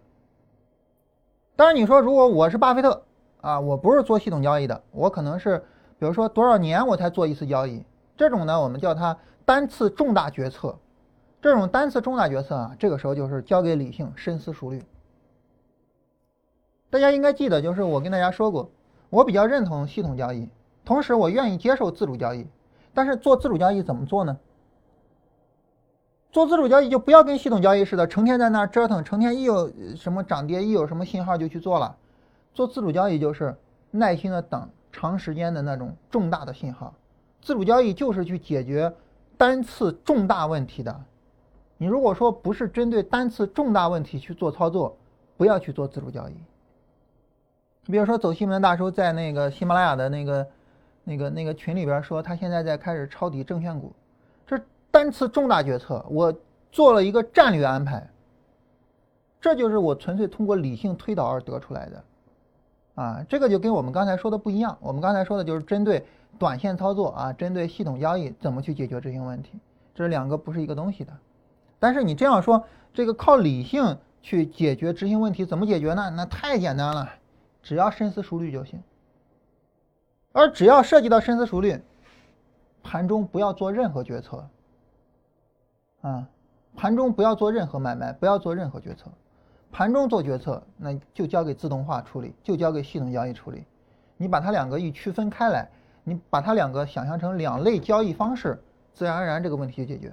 [1.56, 3.02] 但是你说，如果我是巴菲特
[3.40, 5.58] 啊，我不是做系统交易的，我可能是，
[5.98, 7.84] 比如说多少年我才做一次交易，
[8.16, 10.78] 这种呢，我们叫它单次重大决策。
[11.42, 14.82] 这种单次重大决策啊，这个时候就是交给理性，深思熟虑。
[16.90, 18.70] 大家应该记得，就是我跟大家说过，
[19.10, 20.48] 我比较认同系统交易，
[20.84, 22.46] 同时我愿意接受自主交易。
[22.94, 24.38] 但是做自主交易怎么做呢？
[26.32, 31.96] 做自主交易就不要跟系统交易似的，成天在那折腾，成天一有什么涨跌，一有什么信号就去做了。
[32.54, 33.56] 做自主交易就是
[33.90, 36.94] 耐心的等，长时间的那种重大的信号。
[37.40, 38.92] 自主交易就是去解决
[39.36, 41.00] 单次重大问题的。
[41.78, 44.96] 你如果说不是针对单次重大问题去做操作，
[45.36, 46.34] 不要去做自主交易。
[47.86, 50.46] 你比如说，走西门大叔在那个喜马拉雅的那个、
[51.04, 53.92] 那个、那个群里边说，他现在在开始抄底证券股。
[54.46, 56.34] 这单次重大决策，我
[56.70, 58.08] 做了一个战略安排，
[59.40, 62.04] 这就是我纯粹通过理性推导而得出来的，
[62.94, 64.76] 啊，这个就跟我们刚才说的不一样。
[64.80, 66.04] 我们刚才说的就是针对
[66.38, 69.58] 短线操作啊，针对系统交易怎么去解决执行问题，
[69.94, 71.12] 这是两个不是一个东西的。
[71.78, 72.62] 但是你这样说，
[72.92, 76.10] 这个靠理性去解决执行问题怎么解决呢？
[76.10, 77.08] 那太简单了，
[77.62, 78.82] 只要深思熟虑就行。
[80.32, 81.80] 而只要涉及到深思熟虑，
[82.82, 84.48] 盘中不要做任何决策。
[86.02, 86.28] 啊，
[86.76, 89.10] 盘中不要做任何买卖，不要做任何决策。
[89.72, 93.64] 盘中做决策，那就交给自动化处理，就交给系统交易处理。
[94.16, 95.68] 你把它两个一区分开来，
[96.04, 100.12] 你把它两个想象成两类交易方式，自然而然这个问题就解决。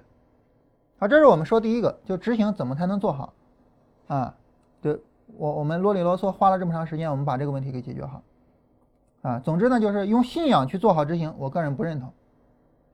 [0.99, 3.33] 好，这是我们说第一个，就执行怎么才能做好。
[4.07, 4.35] 啊，
[4.81, 4.99] 对
[5.37, 8.21] 我我们啰里啰嗦花了这么长时间，我们把这个问题给解决好。
[9.21, 12.11] 啊，总之呢，就是用信仰去做好执行，我个人不认同。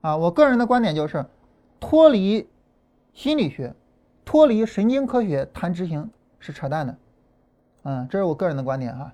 [0.01, 1.25] 啊，我个人的观点就是
[1.79, 2.47] 脱离。
[3.13, 3.75] 心理学
[4.25, 6.97] 脱离神经科学谈执行是扯淡的，
[7.83, 9.13] 嗯，这是我个人的观点哈。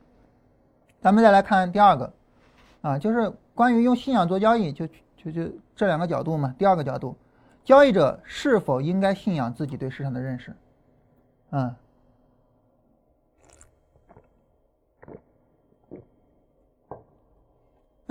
[1.02, 2.14] 咱们再来看第二个，
[2.80, 4.88] 啊，就是关于用信仰做交易，就
[5.18, 6.56] 就就这两个角度嘛。
[6.58, 7.14] 第二个角度，
[7.66, 10.56] 交易者是否应该信仰自己对市场的认识？
[11.50, 11.76] 嗯，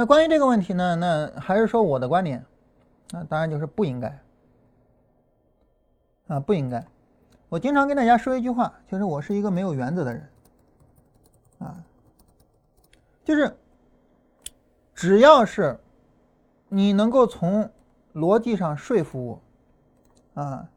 [0.00, 2.46] 那关于这个问题呢，那还是说我的观点，
[3.11, 4.16] 那当然就是不应该。
[6.28, 6.87] 啊，不应该。
[7.48, 10.28] 我经常跟大家说一句话，就是我是一个没有原则的人。
[11.58, 11.82] 啊，
[13.24, 13.58] 就是
[14.94, 15.76] 只要是
[16.68, 17.68] 你能够从
[18.14, 19.40] 逻辑上说服
[20.37, 20.68] 我，啊，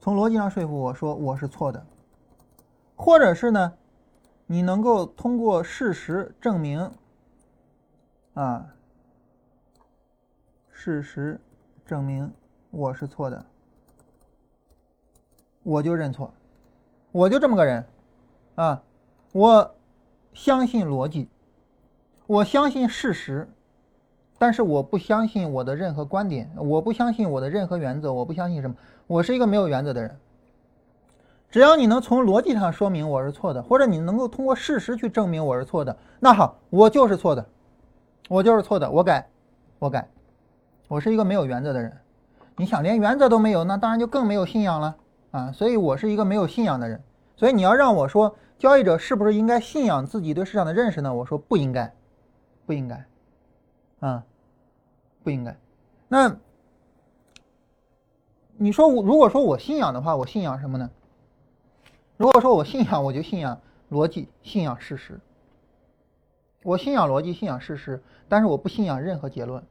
[0.00, 1.84] 从逻辑上说服我说我是错的，
[2.96, 3.74] 或者是呢，
[4.46, 6.90] 你能够通过事实证明，
[8.34, 8.66] 啊，
[10.70, 11.40] 事实
[11.84, 12.32] 证明
[12.70, 13.44] 我是错的。
[15.62, 16.32] 我就认错，
[17.12, 17.84] 我就这么个人，
[18.54, 18.82] 啊，
[19.32, 19.74] 我
[20.32, 21.28] 相信逻辑，
[22.26, 23.46] 我相信事实，
[24.38, 30.16] 但是我不相信我的任何观点，我不相信我的任何原则，我不相信什么，我是一个没有原则的人。
[31.50, 37.44] 只要你能从逻辑上说明我是错的，或者你能够通过事实去证明我是错的，那好，我就是错的，
[38.30, 39.28] 我就是错的，我改，
[39.80, 40.08] 我改，
[40.86, 41.92] 我是一个没有原则的人。
[42.56, 44.96] 你想连原则都没有，那当然就更没有信仰了。
[45.32, 47.02] 啊，所以我是一个没有信仰的人，
[47.34, 51.12] 所以你要让我说交易者是不是应该信仰自己对市场的认识呢？
[51.12, 51.92] 我说不应该，
[52.66, 53.04] 不应该，
[53.98, 54.22] 啊，
[55.24, 55.56] 不应该。
[56.06, 56.36] 那
[58.56, 60.88] 你说我如果说我信仰的话，我信仰什么呢？
[62.16, 65.18] 如果说我信仰，我就信仰逻辑，信仰事实。
[66.62, 69.62] 我信仰逻辑，信仰事实，但是我不信仰任何结论。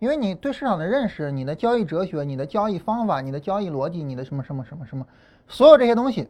[0.00, 5.06] 因为你对市场的认识、你的交易哲学、你的交易方法、你的交易逻辑、你的什么什么什么什么，
[5.48, 6.28] 所有这些东西，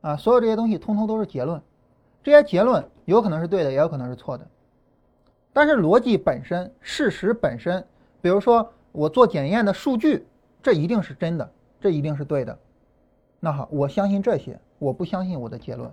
[0.00, 1.60] 啊，所有这些东西通通都是结论，
[2.22, 4.46] 这些结论有可能是对的，也有可能是错的。
[5.52, 7.84] 但是逻辑本身、事实本身，
[8.22, 10.24] 比如说我做检验的数据，
[10.62, 12.58] 这一定是真的，这一定是对的。
[13.38, 15.92] 那好，我相信这些，我不相信我的结论，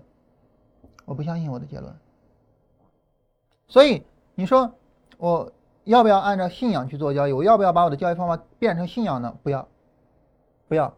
[1.04, 1.94] 我不相信我的结论。
[3.68, 4.04] 所以
[4.36, 4.72] 你说
[5.18, 5.52] 我。
[5.86, 7.32] 要不要按照信仰去做交易？
[7.32, 9.38] 我要不要把我的交易方法变成信仰呢？
[9.44, 9.68] 不要，
[10.68, 10.92] 不要，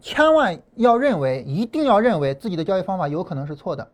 [0.00, 3.88] 千万要认为，一定要认为自己的交易方法有可能是错的。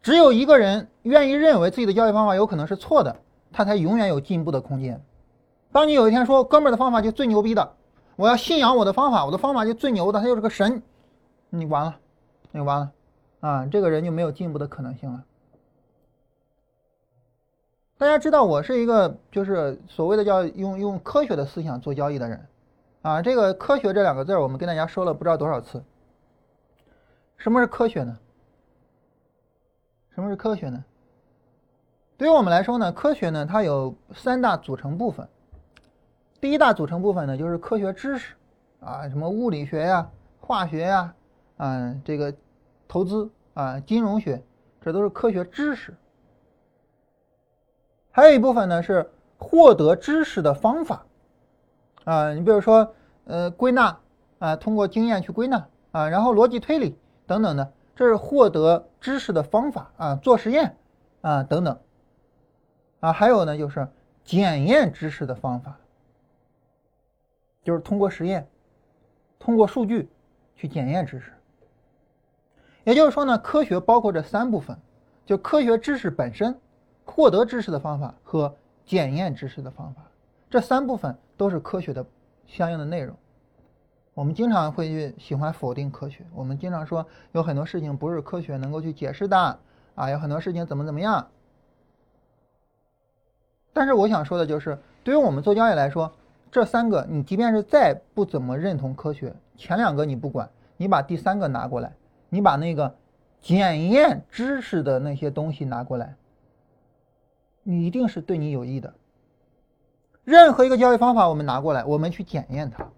[0.00, 3.14] 只有一个人愿意认为自己的交易方法有可能是错的，
[3.52, 5.04] 他才永远有进步的空间。
[5.70, 7.74] 当你有一天说哥们儿的方法就最牛逼的，
[8.16, 10.82] 我要信仰我的方法，我的方法就最牛的，他就是个神，
[11.50, 11.98] 你完了，
[12.52, 12.92] 你完了，
[13.40, 15.22] 啊，这个人就没有进步的可能性了。
[18.00, 22.46] 大家知道我是一个就是所谓的叫用用科学的思想做交易的人，
[23.02, 25.84] 啊，这个科学这两个字我们跟大家说了不知道多少次。
[27.36, 28.18] 什么是科学呢？
[30.14, 30.82] 什么是科学呢？
[32.16, 35.28] 对于我们来说呢，科学呢它有三大组成部分。
[36.40, 38.34] 第一大组成部分呢就是科学知识，
[38.80, 40.10] 啊，什么物理学呀、
[40.40, 41.14] 化学呀，
[41.58, 42.32] 啊，这个
[42.88, 44.42] 投资啊、金融学，
[44.80, 45.94] 这都是科学知识。
[48.20, 51.06] 还有一部分呢是获得知识的方法，
[52.04, 53.98] 啊，你比如说，呃，归纳
[54.38, 60.76] 啊，通过经验去归纳啊，然后逻辑推理等等的，这是获得知识的方法啊，做实验
[61.22, 61.80] 啊等等，
[63.00, 63.88] 啊，还有呢就是
[64.22, 65.78] 检验知识的方法，
[67.64, 68.46] 就是通过实验，
[69.38, 70.10] 通过数据
[70.56, 71.32] 去检验知识。
[72.84, 74.78] 也就是说呢，科学包括这三部分，
[75.24, 76.60] 就科学知识本身。
[77.10, 78.54] 获得知识的方法和
[78.86, 80.02] 检验知识的方法，
[80.48, 82.04] 这三部分都是科学的
[82.46, 83.14] 相应的内容。
[84.14, 89.58] 我们经常会去喜欢否定科学，我们经常说有很多事情不是科学能够去解释的
[89.94, 91.26] 啊，有很多事情怎么怎么样。
[93.72, 96.12] 但是我想说的就是，对于我们做交易来说，
[96.50, 101.92] 这三个你即便是再不怎么认同科学，前两个你不管，你把第三个拿过来，
[102.28, 102.92] 你把那个
[103.40, 106.14] 检验知识的那些东西拿过来，
[107.62, 108.94] 你一定是对你有益的。
[110.24, 112.88] 任何一个交易方法，我们拿过来，我们去检验它。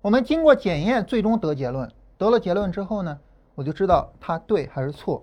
[0.00, 1.90] 我们经过检验，最终得结论。
[2.16, 3.18] 得了结论之后呢，
[3.54, 5.22] 我就知道它对还是错，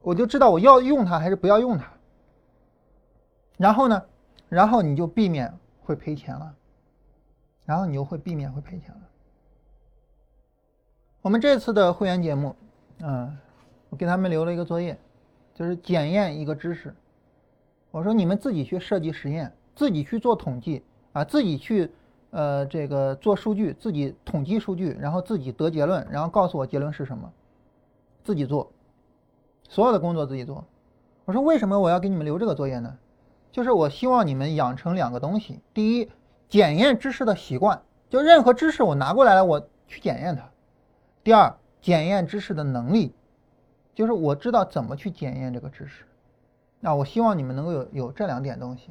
[0.00, 1.92] 我就知道我要用它还是不要用它。
[3.58, 4.02] 然后呢，
[4.48, 6.54] 然后你就避免会赔钱了，
[7.64, 9.00] 然后你就会避免会赔钱了。
[11.20, 12.54] 我们这次的会员节目，
[13.00, 13.36] 嗯，
[13.90, 14.98] 我给他们留了一个作业，
[15.54, 16.94] 就是检验一个知识。
[17.90, 20.82] 我说你们自己去设计实验，自己去做统计
[21.12, 21.90] 啊，自己去
[22.30, 27.30] 呃这个做数据，自己统计数据，然后自己得结论，然后告诉我结论是什么，
[28.24, 28.72] 自己做，
[29.68, 30.64] 所有的工作自己做。
[31.24, 32.96] 我说为什么我要给你们留这个作业呢？
[33.50, 36.10] 就是我希望你们养成两个东西：第一，
[36.48, 40.48] 检验知识的习惯，就任何知识我拿过来了，我去检验它。
[41.22, 43.14] 第二，检验知识的能力，
[43.94, 46.04] 就是我知道怎么去检验这个知识。
[46.80, 48.90] 那我希望你们能够有有这两点东西，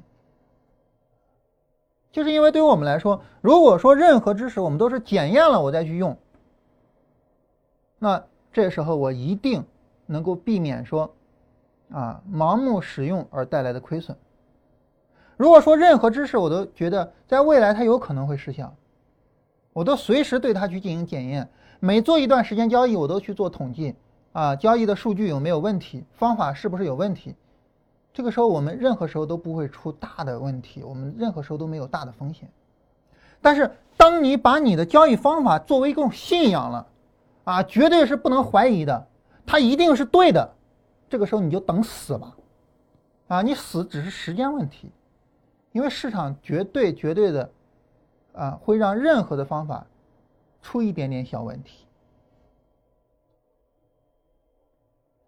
[2.11, 6.17] 就是因为对于我们来说，如果说任何知识我们都是检验了我再去用，
[7.99, 8.23] 那
[8.53, 9.65] 这时候我一定
[10.05, 11.13] 能够避免说
[11.91, 14.17] 啊盲目使用而带来的亏损。
[15.35, 18.73] 如果说任何知识我都觉得在未来它有可能会失效，
[19.73, 21.49] 我都随时对它去进行检验。
[21.79, 23.95] 每做一段时间交易，我都去做统计
[24.33, 27.35] 啊，交易的数据有没有问题，方法是不是有问题？
[28.13, 32.49] 这个时候我们任何时候都不会出大的问题，我们任何时候都没有大的风险。
[33.41, 36.87] 但是当你把你的交易方法作为一种信仰了，
[37.43, 39.07] 啊，绝对是不能怀疑的，
[39.45, 40.53] 它一定是对的，
[41.09, 42.35] 这个时候你就等死吧，
[43.27, 44.91] 啊，你死只是时间问题，
[45.71, 47.51] 因为市场绝对绝对的，
[48.33, 49.85] 啊，会让任何的方法。
[50.63, 51.87] 出一点点小问题，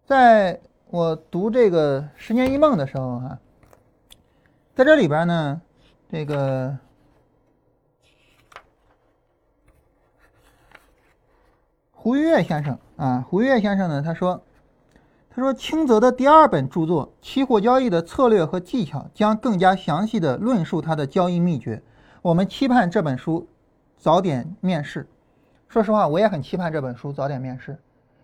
[0.04, 3.38] 在我读这个《十年一梦》的时候啊，
[4.74, 5.62] 在这里边呢，
[6.10, 6.76] 这个
[11.92, 14.42] 胡愉悦先生啊，胡愉悦先生呢，他说，
[15.30, 21.82] 他说清泽的第二本著作《期货交易的策略和技巧》将更加详细的论述他的交易秘诀。
[22.20, 23.48] 我们期盼这本书
[23.96, 25.08] 早点面世。
[25.66, 27.78] 说实话，我也很期盼这本书早点面世，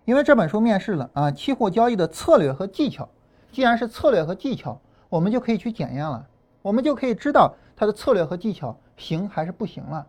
[0.05, 3.09] 因为这本书面试了啊，期货交易的策略和技巧，
[3.53, 6.26] 既然是策略和技巧，我们就可以去检验了，
[6.62, 10.07] 我们就可以知道它的策略和技巧行还是不行了。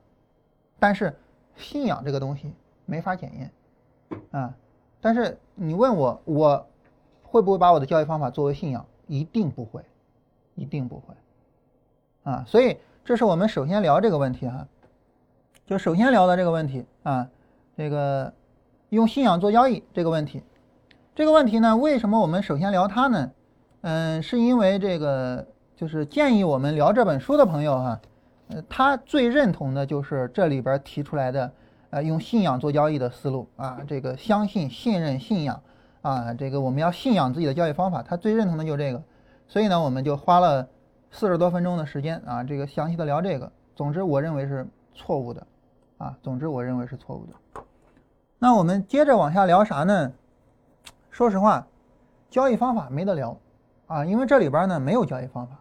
[0.80, 1.16] 但是
[1.56, 2.54] 信仰这个东西
[2.86, 4.56] 没法检验啊。
[5.00, 6.68] 但是你问我，我
[7.24, 8.86] 会不会把我的交易方法作为信仰？
[9.08, 9.84] 一定不会，
[10.56, 11.14] 一定不会
[12.24, 12.46] 啊。
[12.48, 14.68] 所以这是我们首先聊这个问题哈。
[15.66, 17.28] 就首先聊的这个问题啊，
[17.76, 18.34] 这个
[18.92, 20.44] 用信仰做交易这个问题，
[21.16, 23.32] 这个问题呢，为什么我们首先聊它呢？
[23.84, 28.02] 嗯，是因为这个就是建议我们聊这本书的朋友哈，
[28.50, 31.50] 呃，他最认同的就是这里边提出来的，
[31.92, 35.64] 呃，用信仰做交易的思路啊，这个相信、信任、信仰
[36.02, 39.02] 啊，这个我们要信仰自己的交易方法，他最认同的就是这个，
[39.48, 40.68] 所以呢，我们就花了
[41.12, 43.50] 四十多分钟的时间啊，这个详细的聊这个。
[43.74, 45.48] 总之，我认为是错误的。
[45.98, 47.62] 啊，总之我认为是错误的。
[48.44, 50.12] 那我们接着往下聊啥呢？
[51.12, 51.68] 说实话，
[52.28, 53.38] 交易方法没得聊
[53.86, 55.60] 啊，因为这里边呢没有交易方法。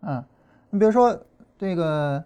[0.00, 0.24] 嗯，
[0.70, 1.16] 你比如说
[1.56, 2.24] 这个，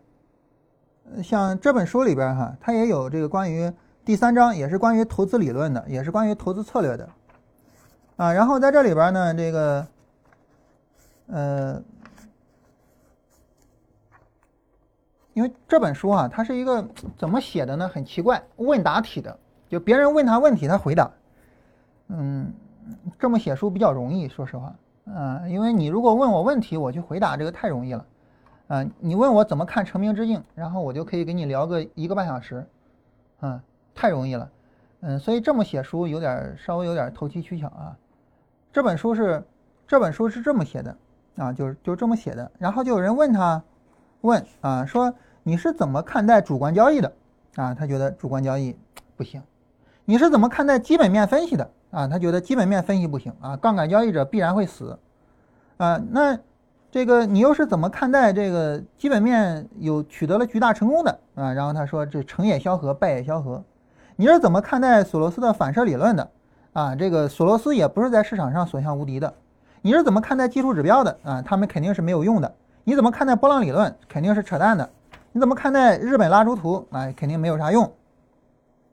[1.23, 3.71] 像这本书里边哈，它也有这个关于
[4.03, 7.07] 第三章，也是关于投资理论的，也是关于投资策略的。
[8.17, 9.87] 啊，然后在这里边呢，这个，
[11.27, 11.83] 呃。
[15.35, 16.83] 因为这本书啊，它是一个
[17.19, 17.87] 怎么写的呢？
[17.87, 19.39] 很奇怪，问答体的，
[19.69, 21.11] 就别人问他问题，他回答。
[22.09, 22.53] 嗯，
[23.19, 24.75] 这么写书比较容易，说实话。
[25.07, 28.07] 嗯，因为你如果问我问题，我去回答，这个太容易了。
[28.69, 32.67] 嗯，你问我怎么看成名之境，然后我就可以给你聊个一个半小时。
[33.41, 33.61] 嗯，
[33.95, 34.51] 太容易了。
[35.01, 37.97] 嗯，所以这么写书有点稍微有点投机取巧啊。
[38.73, 39.43] 这本书是
[39.87, 40.97] 这本书是这么写的
[41.37, 42.51] 啊，就是就这么写的。
[42.59, 43.63] 然后就有人问他，
[44.23, 45.15] 问啊说。
[45.49, 47.13] 你是怎么看待主观交易的
[47.55, 47.73] 啊？
[47.73, 48.77] 他觉得主观交易
[49.15, 49.41] 不行。
[50.09, 52.07] 你是怎么看待基本面分析的啊？
[52.07, 54.97] 他觉得基本面分析不行啊，杠杆交易者必然会死
[55.79, 56.01] 啊。
[56.11, 56.39] 那
[56.93, 61.53] 这个你又是怎么看待这个基本面有取得了巨大成功的啊？
[61.53, 63.63] 然后他说这成也萧何，败也萧何。
[64.15, 66.31] 你是怎么看待索罗斯的反射理论的
[66.73, 66.95] 啊？
[66.95, 69.35] 这个索罗斯也不是在市场上所向无敌的。
[69.83, 71.43] 你是怎么看待技术指标的啊？
[71.43, 72.55] 他们肯定是没有用的。
[72.85, 73.93] 你怎么看待波浪理论？
[74.09, 74.89] 肯定是扯淡的。
[75.33, 76.87] 你怎么看待日本拉出图？
[76.93, 77.93] 哎，肯定没有啥用。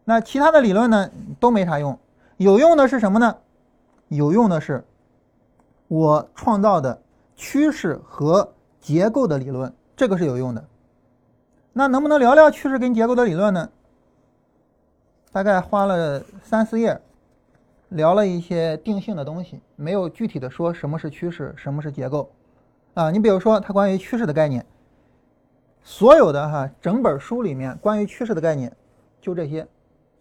[0.06, 1.98] 那其他的理论呢都没啥用，
[2.38, 3.38] 有用的是什么呢？
[4.10, 4.84] 有用的是
[5.88, 7.02] 我创造的
[7.36, 10.64] 趋势和结构的理论，这个是有用的。
[11.72, 13.70] 那能不能聊聊趋势跟结构的理论呢？
[15.32, 17.02] 大概花了三四页，
[17.90, 22.30] 聊了一些定性的东西，没有具体的说什么是趋势，什么是结构。
[22.94, 24.64] 啊，你比如说它关于趋势的概念，
[25.82, 28.72] 所有的哈整本书里面关于趋势的概念
[29.20, 29.68] 就这些，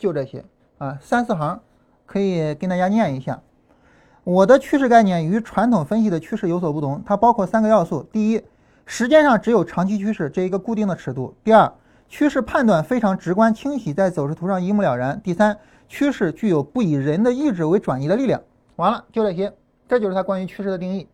[0.03, 0.45] 就这些
[0.79, 1.61] 啊，三四行
[2.07, 3.41] 可以跟大家念一下。
[4.25, 8.43] 我的趋势概念与传统分析的趋势有所不同，它包括三个要素：第一，
[8.85, 11.73] 时间上只有长期趋势这一个固定的尺度；第二，
[12.09, 15.57] 趋势判断非常直观清晰，在走势图上一目了然；第三，
[15.89, 18.43] 趋势具有不以人的意志为转移的力量。
[18.75, 19.53] 完了，就这些，
[19.87, 21.07] 这就是它关于趋势的定义。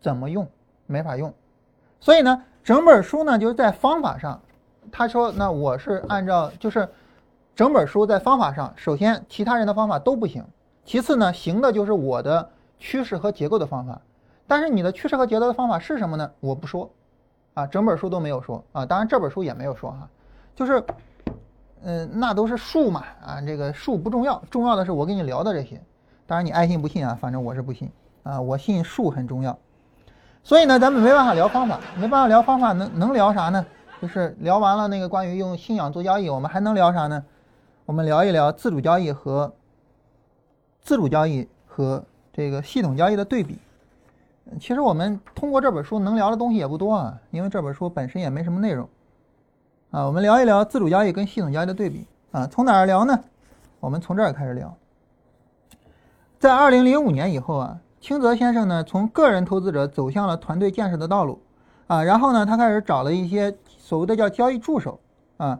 [0.00, 0.48] 怎么用？
[0.86, 1.32] 没法用。
[2.00, 4.40] 所以呢，整本书呢就是在方法上，
[4.90, 6.88] 他说，那我是按照就是
[7.54, 10.44] 整本书在方法上，首先其他人的方法都不行。
[10.84, 12.50] 其次呢，行的就是我的
[12.80, 14.00] 趋势和结构的方法，
[14.46, 16.28] 但是你的趋势和结构的方法是什么呢？
[16.40, 16.90] 我不说，
[17.54, 20.08] 啊，整本书都没有说啊，当然这本书也没有说哈，
[20.56, 20.82] 就是，
[21.84, 25.80] 嗯，那都是术嘛，啊，这个术不重要，重要的是我跟你聊的这些，
[26.26, 27.88] 当然你爱信不信啊，反正我是不信
[28.24, 29.56] 啊，我信术很重要，
[30.42, 33.64] 所以呢，咱们没办法聊方法，没办法聊方法，能能聊啥呢？
[34.02, 37.24] 就是聊完了那个关于用信仰做交易，我们还能聊啥呢？
[37.86, 39.52] 我们聊一聊自主交易和。
[40.80, 43.56] 自主交易和这个系统交易的对比，
[44.60, 48.86] 其实我们通过这本书能聊的东西也不多啊，因为这本书本身也没什么内容
[49.90, 50.04] 啊。
[50.06, 53.18] 我们聊一聊自主交易跟系统交易的对比啊，从哪儿聊呢？
[53.80, 54.76] 我们从这儿开始聊。
[56.38, 61.40] 在二零零五年以后啊，清泽先生呢从个人投资者走向了团队建设的道路
[61.86, 65.00] 啊，然后呢他开始找了一些所谓的叫交易助手
[65.38, 65.58] 啊。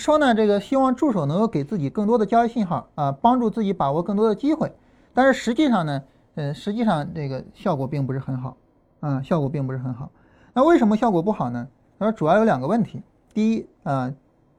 [0.00, 4.72] 说呢，这个希望助手能够给自己更多的交易信号啊，帮助自己把握更多的机会。
[5.12, 6.02] 但是实际上呢，
[6.36, 8.56] 呃，实际上这个效果并不是很好
[9.00, 10.10] 啊，效果并不是很好。
[10.54, 11.68] 那为什么效果不好呢？
[11.98, 13.02] 他说主要有两个问题。
[13.34, 14.10] 第一啊，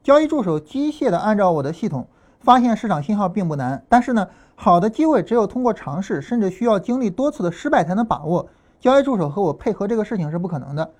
[0.02, 2.06] 交易助手机械的按照我的系统
[2.40, 8.48] 发现市场信号并不难，但是呢，好的机会只有通过尝试，甚至需要经历多次的失败才能把握。
[8.78, 10.90] 交易助手和我配合这个事情是不可能的。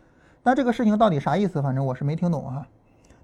[0.42, 1.62] 那这个事情到底啥意思？
[1.62, 2.66] 反正我是没听懂啊。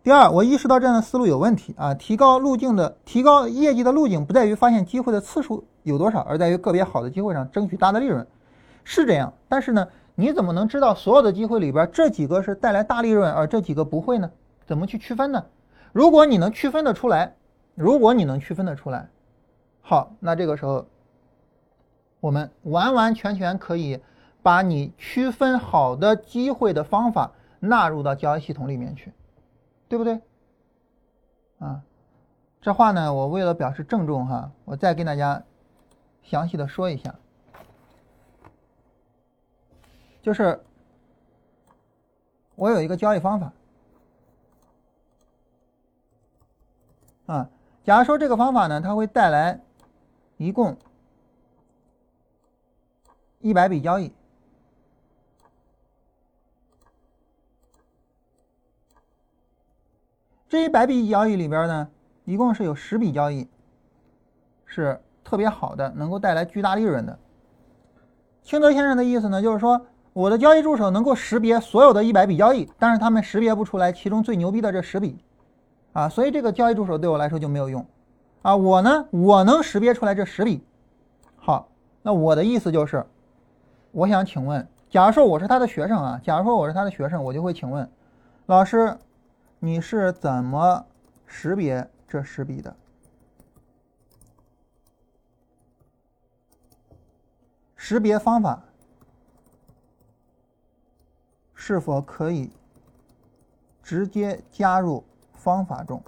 [0.08, 1.92] 第二，我意识到这样的思路有问题啊！
[1.92, 8.26] 提高路径的提高业绩的路径不在于发现机会的次数有多少，而在于个别好的机会上争取大的利润，
[8.84, 9.30] 是这样。
[9.50, 14.30] 但是呢，你怎么能知道所有的机会里边这几个是带来大利润，而这几个不会呢？
[14.66, 15.44] 怎么去区分呢？
[15.92, 17.34] 如果你能区分得出来，
[17.74, 19.10] 如果你能区分得出来，
[19.82, 20.86] 好，那这个时候
[22.20, 24.00] 我们完完全全可以
[24.42, 27.30] 把你区分好的机会的方法
[27.60, 29.12] 纳入到交易系统里面去。
[29.88, 30.20] 对不对？
[31.58, 31.82] 啊，
[32.60, 35.42] 这话呢，我为了表示郑重哈，我再跟大家
[36.22, 37.14] 详细的说一下，
[40.20, 40.62] 就是
[42.54, 43.52] 我有一个交易方法
[47.26, 47.50] 啊，
[47.82, 49.60] 假如说这个方法呢，它会带来
[50.36, 50.76] 一共
[53.40, 54.12] 一百笔交易。
[60.48, 61.88] 这一百笔交易里边呢，
[62.24, 63.46] 一共是有十笔交易
[64.64, 67.18] 是特别好的，能够带来巨大利润的。
[68.42, 69.78] 清泽先生的意思呢，就是说
[70.14, 75.18] 我的交易助手能够识别所有的一百笔交易，但是他们识别不出来其中最牛逼的这十笔，
[75.92, 77.84] 啊，所以这个交易助手对我来说就没有用，
[78.40, 80.64] 啊，我呢，我能识别出来这十笔。
[81.36, 81.68] 好，
[82.00, 83.04] 那我的意思就是，
[83.92, 87.86] 我想请问，假如说我是他的学生啊，假如说我是他的学生，我就会请问
[88.46, 88.96] 老师。
[89.60, 90.86] 你是怎么
[91.26, 92.76] 识别这十笔的？
[97.74, 98.62] 识别方法
[101.54, 102.50] 是否可以
[103.82, 106.02] 直接加入方法中？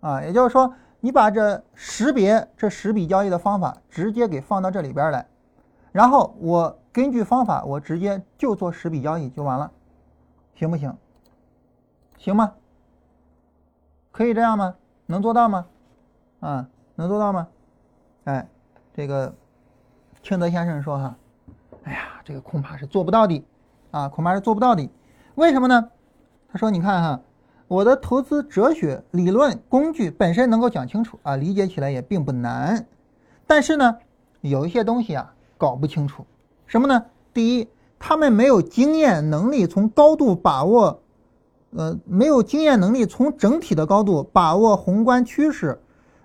[0.00, 5.26] 啊，也就是说，你把这识别这十笔交易的方法直接给放到这里边来，
[5.90, 9.72] 然后我根据方法，我直接就做十笔交易就完了，
[10.54, 10.96] 行不行？
[12.24, 12.54] 行吗？
[14.10, 14.76] 可以这样吗？
[15.04, 15.66] 能做到吗？
[16.40, 17.48] 啊，能做到吗？
[18.24, 18.48] 哎，
[18.94, 19.34] 这个
[20.22, 21.14] 清德先生说哈，
[21.82, 23.44] 哎呀，这个恐怕是做不到的，
[23.90, 24.88] 啊，恐怕是做不到的。
[25.34, 25.90] 为什么呢？
[26.48, 27.20] 他说，你看哈，
[27.68, 32.86] 我的投资哲学、理论、工具本身能够讲清楚啊，理解起来也并不难，
[33.46, 33.98] 但是呢，
[34.40, 36.24] 有一些东西啊，搞不清楚。
[36.66, 37.04] 什么呢？
[37.34, 37.68] 第一，
[37.98, 41.02] 他们没有经验能力，从高度把握。
[41.76, 45.80] 呃，没有经验能力从整体的高度把握宏观趋势，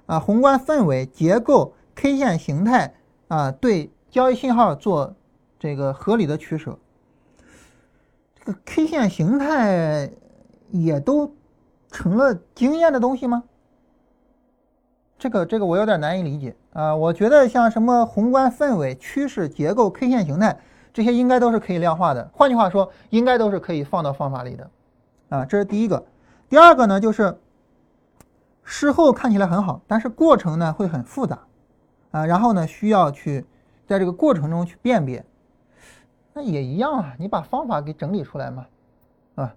[0.06, 2.94] 啊，宏观氛围、结构、K 线形态
[3.28, 5.16] 啊，对交易信号做
[5.58, 6.78] 这个合理的取舍。
[8.36, 10.12] 这个 K 线形态
[10.70, 11.34] 也都
[11.90, 13.44] 成了经验的东西吗？
[15.18, 16.96] 这个这个我有点难以理解啊。
[16.96, 20.60] 我觉得像什么宏观氛围、趋势、结构、K 线形态
[20.94, 22.30] 这些，应该都是可以量化的。
[22.34, 24.70] 换句话说，应该都是可以放到方法里的。
[25.30, 26.04] 啊，这是第一个，
[26.50, 27.40] 第二个呢，就是
[28.64, 31.40] 事后看起来很好，但是过程呢会很复杂，
[32.10, 33.46] 啊，然后呢需要去
[33.86, 35.24] 在这个过程中去辨别，
[36.34, 38.66] 那也一样啊，你把方法给整理出来嘛，
[39.36, 39.54] 啊，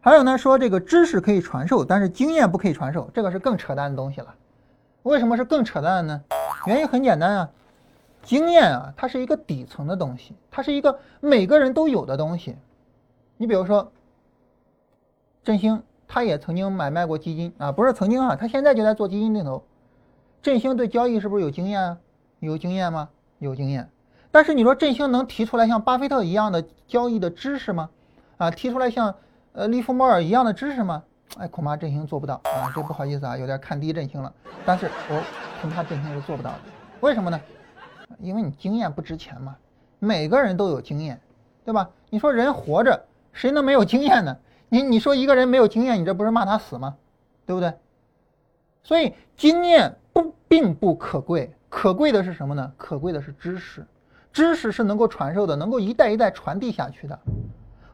[0.00, 4.34] 还有呢说这个知识可以传授，但是经验不可以传授，这个是更扯淡的东西了。
[5.04, 6.20] 为什么是更扯淡呢？
[6.66, 7.50] 原因很简单啊，
[8.24, 12.56] 经验啊，它是一个底层的东西，它是一个每个人都有的东西，
[13.36, 13.88] 你比如说。
[15.44, 19.64] 振兴他也曾经买卖过基金啊，不是曾经啊，他现在就在做基金定投。
[20.40, 21.98] 振兴对交易是不是有经验啊？
[22.38, 23.08] 有经验吗？
[23.38, 23.90] 有经验。
[24.30, 27.90] 但是你说振兴能提出来像巴菲特一样的交易的知识吗？
[28.36, 29.14] 啊，提出来像
[29.52, 31.02] 呃利弗莫尔一样的知识吗？
[31.38, 32.70] 哎，恐怕振兴做不到啊。
[32.74, 34.32] 这不好意思啊，有点看低振兴了。
[34.64, 35.22] 但是我
[35.60, 36.58] 恐怕振兴是做不到的。
[37.00, 37.40] 为什么呢？
[38.20, 39.56] 因为你经验不值钱嘛。
[39.98, 41.20] 每个人都有经验，
[41.64, 41.88] 对吧？
[42.10, 44.36] 你说人活着谁能没有经验呢？
[44.72, 46.96] 你你说一个人没有经验，你这不是骂他死吗？
[47.44, 47.74] 对不对？
[48.82, 52.72] 所以经验不并不可贵，可贵的是什么呢？
[52.78, 53.86] 可贵的是知识，
[54.32, 57.18] 知识是能够传授的，能够一代一代传递下去的。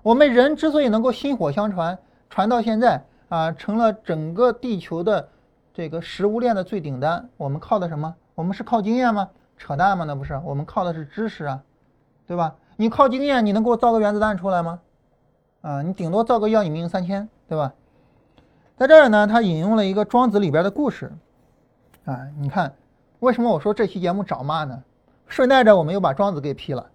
[0.04, 1.98] 我们人之所以能够薪火相传，
[2.30, 5.28] 传到现在啊，成了整个地球的
[5.74, 8.14] 这个食物链的最顶端，我们靠的什么？
[8.36, 9.28] 我们是靠经验吗？
[9.56, 10.04] 扯淡吗？
[10.04, 11.60] 那不是，我们靠的是知识啊，
[12.24, 12.54] 对吧？
[12.76, 14.78] 你靠经验，你能给我造个原子弹出来吗？
[15.60, 17.74] 啊，你顶多造个要你命三千，对吧？
[18.76, 21.12] 在这儿呢，他引用了一个庄子里边的故事。
[22.04, 22.72] 啊，你看，
[23.18, 24.82] 为什么我说这期节目找骂呢？
[25.26, 26.86] 顺带着我们又把庄子给批了。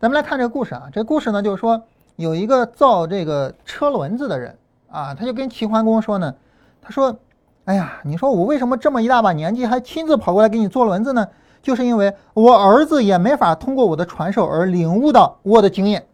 [0.00, 1.82] 咱们来看这个故事啊，这故事呢，就是说
[2.16, 4.58] 有一个造这个车轮子的人
[4.90, 6.34] 啊，他就跟齐桓公说呢，
[6.82, 7.16] 他说
[7.64, 11.28] ：“哎呀，你说我为什么这么一大把年纪还亲自跑过来给你做轮子呢？
[11.62, 16.04] 就是因为我儿子也没法通过我的传授而领悟到我的经验。”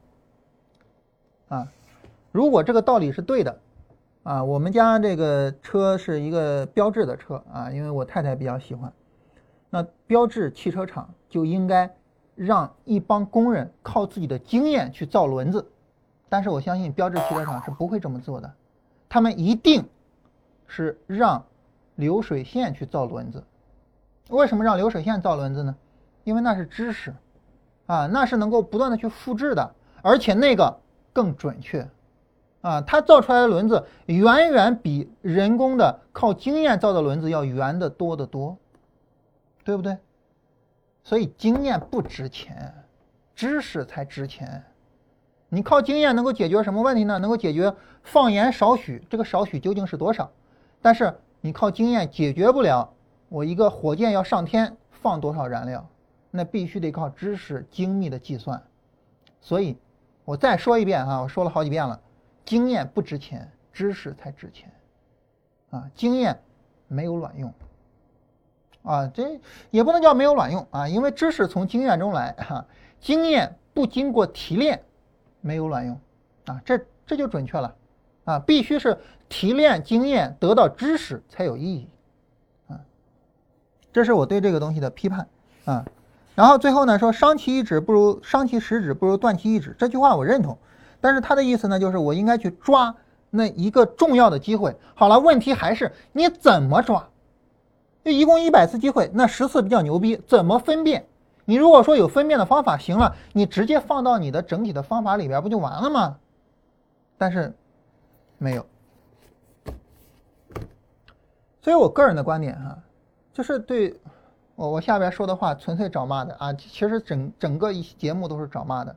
[1.49, 1.69] 啊，
[2.33, 3.59] 如果这个道理是对的，
[4.23, 8.91] 啊，我们家这个车是一个标致的车啊，因为我太太比较喜欢，
[9.69, 11.95] 那标致汽车厂就应该
[12.35, 15.71] 让一帮工人靠自己的经验去造轮子，
[16.31, 18.51] 但是我相信标致汽车厂是不会这么做的，
[19.09, 19.85] 他们一定
[20.67, 21.45] 是让
[21.97, 23.45] 流水线去造轮子。
[24.31, 25.77] 为什么让流水线造轮子呢？
[26.25, 27.15] 因为那是知识，
[27.85, 30.81] 啊，那是能够不断的去复制的，而且那个。
[31.15, 31.89] 更准确，
[32.61, 38.59] 啊，它造出来的轮子远远比人工的靠经验造的轮子要圆的多得多，
[39.65, 39.97] 对不对？
[41.05, 42.75] 所以经验不值钱，
[43.37, 44.65] 知识才值钱。
[45.49, 47.17] 你靠经验能够解决什么问题呢？
[47.21, 50.33] 能够解决放盐少许，这个少许究竟是多少？
[50.83, 52.93] 但是你靠经验解决不了，
[53.29, 55.89] 我一个火箭要上天放多少燃料，
[56.33, 58.61] 那必须得靠知识精密的计算，
[59.41, 59.79] 所以。
[60.25, 62.01] 我再说一遍啊，我说了好几遍了，
[62.45, 64.73] 经验不值钱，知识才值钱，
[65.71, 66.41] 啊，经验
[66.89, 67.53] 没有卵用，
[68.83, 69.39] 啊，这
[69.71, 72.65] 也不能叫没有卵用啊，因为知识从经验中来哈，
[73.01, 74.83] 经验不经过提炼
[75.43, 76.01] 没有卵用，
[76.47, 77.75] 啊，这这就准确了，
[78.25, 78.99] 啊，必须是
[79.29, 81.89] 提炼经验得到知识才有意义，
[82.69, 82.81] 啊，
[83.93, 85.29] 这是我对这个东西的批判，
[85.67, 85.85] 啊。
[86.35, 90.59] 然后最后呢说伤其一指不如伤其十指不如断其一指这句话我认同，
[91.01, 92.95] 但是他的意思呢就是我应该去抓
[93.31, 94.77] 那一个重要的机会。
[94.95, 97.09] 好了，问题还是你怎么抓？
[98.05, 101.07] 就一共一百次机会，那十次比较牛逼，怎么分辨？
[101.45, 106.17] 你如果说有分辨的方法，行了，你直接放到你的整体的方法里边不就完了吗？
[107.17, 107.55] 但是
[108.39, 108.67] 没有，
[111.61, 112.77] 所以我个人的观点哈，
[113.33, 113.95] 就是对。
[114.57, 116.53] 我我下边说的话纯粹找骂的啊！
[116.53, 118.97] 其实整整个一节目都是找骂的。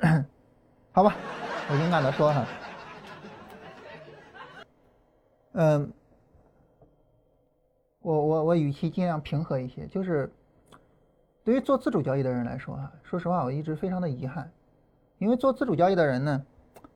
[0.92, 1.16] 好吧，
[1.70, 2.46] 我勇敢的说哈，
[5.54, 5.92] 嗯，
[8.00, 10.32] 我我我语气尽量平和一些，就是
[11.42, 14.52] 对于做自主交易的人来说哈，说实话我一直非常的遗憾，
[15.18, 16.44] 因为做自主交易的人呢，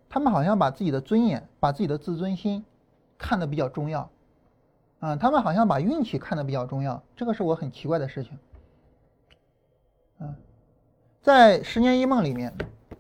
[0.09, 2.65] 他们好像把自己的尊严、把自己的自尊心
[3.17, 4.09] 看得比较重要。
[5.01, 8.39] 啊，他们好像把运气看得比较重要，这个是我很奇怪的事情。
[10.19, 10.35] 嗯，
[11.23, 12.53] 在十年一梦里面，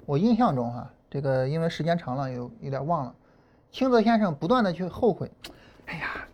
[0.06, 3.14] 我印象中哈，这个因为时间长了，有有点忘了。
[3.72, 5.30] 清泽先生不断的去后悔，
[5.86, 6.28] 哎呀，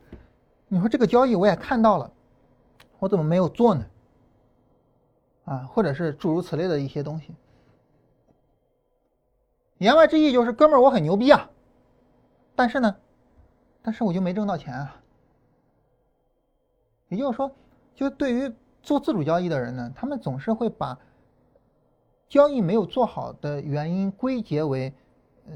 [0.68, 2.10] 你说这个交易我也看到了，
[2.98, 3.86] 我怎么没有做呢？
[5.46, 7.34] 啊，或者是诸如此类的一些东西。
[9.78, 11.50] 言外之意就是，哥们儿，我很牛逼啊，
[12.54, 12.96] 但是呢，
[13.82, 15.00] 但是我就没挣到钱啊。
[17.09, 17.50] 也就是说，
[17.94, 18.52] 就对于
[18.82, 20.98] 做自主交易的人呢，他们总是会把
[22.28, 24.92] 交易没有做好的原因归结为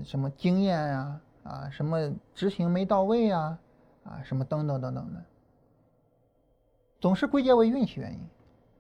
[0.05, 1.21] 什么经验呀。
[1.45, 3.59] 啊，什么执行没到位啊，
[4.05, 5.25] 啊，什么等等等等的，
[7.01, 8.21] 总是归结为运气原因。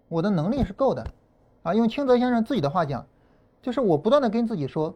[0.06, 1.02] 我的能力是够的，
[1.62, 3.06] 啊，用清泽先生自己的话讲，
[3.62, 4.94] 就是我不断的跟自己说，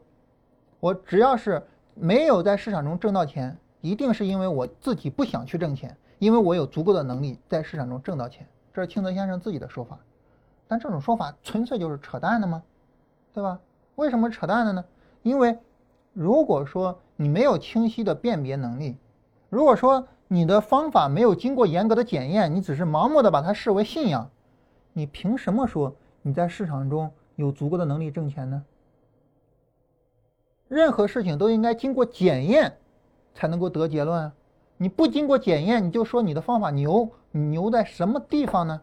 [0.81, 8.47] 我只要是没有在市场中挣到钱，一定是因为我自己不想去挣钱，因为我有足够的能力在市场中挣到钱。
[8.73, 9.99] 这是清泽先生自己的说法，
[10.69, 12.63] 但这种说法纯粹就是扯淡的吗？
[13.35, 13.59] 对吧？
[13.97, 14.85] 为什么扯淡的呢？
[15.23, 15.59] 因为
[16.13, 16.99] 如果说。
[17.15, 18.97] 你没有清晰的辨别能力。
[19.49, 24.29] 如果说你的方法没有经过严格的检验，你只是盲目的把它视为信仰，
[24.93, 28.65] 你凭什么说你在市场中有足够的能力挣钱呢？
[30.67, 32.77] 任何事情都应该经过检验
[33.35, 34.33] 才能够得结论！
[34.83, 38.83] 你不经过检验，你就说你的方法牛，你牛在什么地方呢？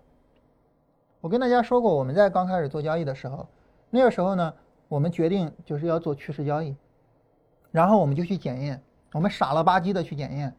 [1.20, 3.46] 我跟大家说过，我们在刚开始做交易的时候，
[3.90, 4.54] 那个时候呢，
[4.88, 6.74] 我们决定就是要做趋势交易。
[7.70, 8.82] 然后我们就去检验，
[9.12, 10.56] 我们傻了吧唧的去检验，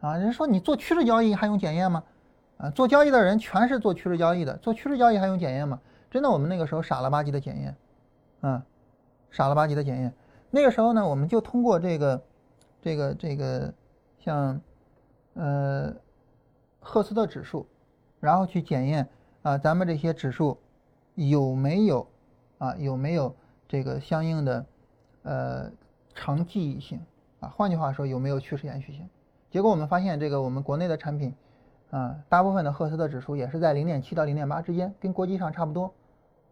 [0.00, 2.04] 啊，人说你做趋势交易还用检验吗？
[2.58, 5.80] 啊，做交易的人全是做趋势交易的，做趋势交易还用检验吗？
[6.10, 7.74] 真的，我们那个时候傻了吧唧的检验，
[8.42, 8.62] 啊，
[9.30, 10.12] 傻了吧唧的检验。
[10.50, 12.22] 那个时候呢，我们就通过这个，
[12.82, 13.72] 这个这个，
[14.24, 14.60] 像，
[15.34, 15.94] 呃，
[16.80, 17.66] 赫斯特指数，
[18.20, 19.08] 然后去检验
[19.42, 20.58] 啊，咱们这些指数
[21.14, 22.06] 有没有
[22.58, 23.34] 啊，有没有
[23.68, 24.66] 这个相应的，
[25.22, 25.70] 呃。
[26.14, 27.00] 长记忆性
[27.40, 29.08] 啊，换句话说，有没有趋势延续性？
[29.50, 31.34] 结果我们发现，这个我们国内的产品
[31.90, 35.94] 啊，大部分的赫斯特指数也是在零点七到零点八之间，跟国际上差不多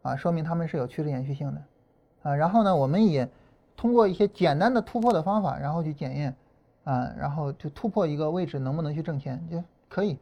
[0.01, 1.63] 啊，说明他们是有趋势延续性的
[2.23, 2.35] 啊。
[2.35, 3.29] 然后呢，我们也
[3.77, 6.35] 通过一些简单的突破的方法，然后去检验
[6.85, 10.19] 啊，然后就突破一个位置能不能去挣钱就可以，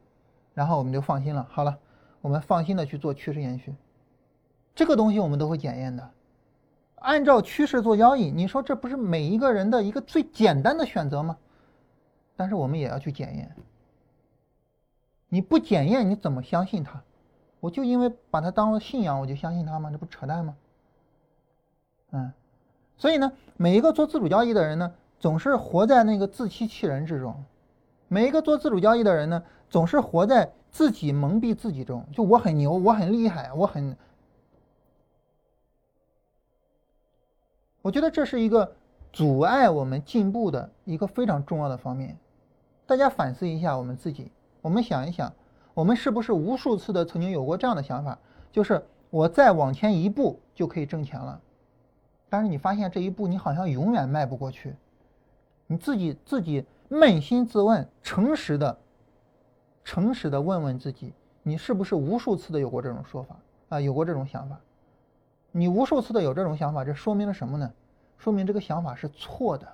[0.53, 1.47] 然后我们就放心了。
[1.49, 1.77] 好了，
[2.21, 3.73] 我们放心的去做趋势延续，
[4.75, 6.09] 这个东西我们都会检验的。
[6.95, 11.37] 按照趋势做交易，你说这不是每一个人的一个最简单的选择吗？
[12.35, 13.55] 但是我们也要去检验。
[15.29, 17.01] 你不检验，你怎么相信他？
[17.61, 19.89] 我就因为把他当做信仰，我就相信他吗？
[19.91, 20.55] 这不扯淡吗？
[22.11, 22.31] 嗯，
[22.97, 27.33] 所以呢，每一个做自主交易的人呢，总是活在那个自欺欺人之中；
[28.07, 32.05] 每一个做自主交易的人呢，总是活在自己蒙蔽自己中。
[32.13, 33.95] 就我很牛，我很厉害，我很。
[37.81, 38.75] 我觉得这是一个
[39.11, 42.17] 阻碍我们进步的一个非常重要的方面。
[42.85, 45.31] 大家反思一下我们自己，我们想一想，
[45.73, 48.17] 我们是不是无数次的曾经有过这样的想法，
[48.51, 51.39] 就是我再往前一步就可以挣钱了，
[52.29, 54.75] 但是你发现这一步你好像永远迈不过去。
[55.71, 58.79] 你自己自己扪心自问，诚实的、
[59.83, 61.13] 诚实的问问自己，
[61.43, 63.37] 你是不是无数次的有过这种说法
[63.69, 63.79] 啊？
[63.79, 64.59] 有过这种想法？
[65.51, 67.71] 你无数次的有这种想法，这说明了什么呢？
[68.17, 69.67] 说明这个想法是错的，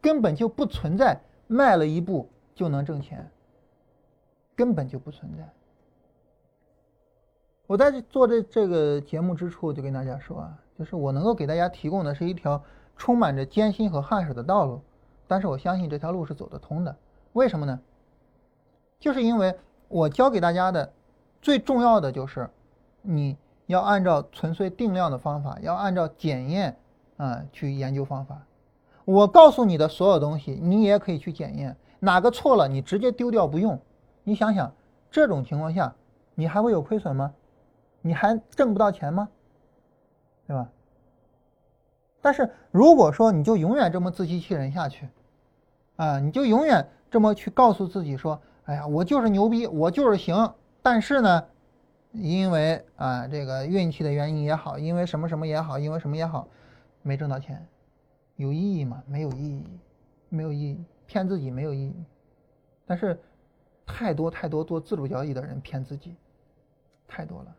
[0.00, 3.30] 根本就不存在迈了一步就能挣钱，
[4.56, 5.48] 根本就不存在。
[7.68, 12.60] 我在做这这个节目之初就跟大家说啊，就是我能够给大家提供的是一条
[12.98, 14.82] 充满着艰辛和汗水的道路，
[15.26, 16.94] 但是我相信这条路是走得通的。
[17.32, 17.80] 为什么呢？
[19.00, 19.56] 就是因为
[19.88, 20.92] 我教给大家的
[21.40, 22.50] 最重要的就是
[23.00, 23.38] 你。
[23.68, 26.74] 要按照纯粹定量的方法，要按照检验
[27.18, 28.40] 啊去研究方法。
[29.04, 33.78] 我告诉你的所有东西，你也可以去检验，哪个错了，你直接丢掉不用。
[34.24, 34.72] 你想想，
[35.10, 35.94] 这种情况下，
[36.34, 37.34] 你还会有亏损吗？
[38.00, 39.28] 你还挣不到钱吗？
[40.46, 40.70] 对吧？
[42.28, 45.08] 但是如果说你就永远这么自欺欺人下去，
[45.96, 50.52] 啊，你就永远这么去告诉自己说，哎呀，我就是牛逼，我就是行。
[50.82, 51.42] 但是呢？
[52.12, 56.46] 因为啊，这个运气的原因也好，因为什么什么也好，因为什么也好，
[57.00, 57.66] 没挣到钱，
[58.36, 59.02] 有意义吗？
[59.06, 59.64] 没有意义，
[60.28, 61.94] 没有意义，骗自己没有意义。
[62.84, 63.18] 但是，
[63.86, 66.14] 太多太多做自主交易的人骗自己，
[67.06, 67.56] 太多了。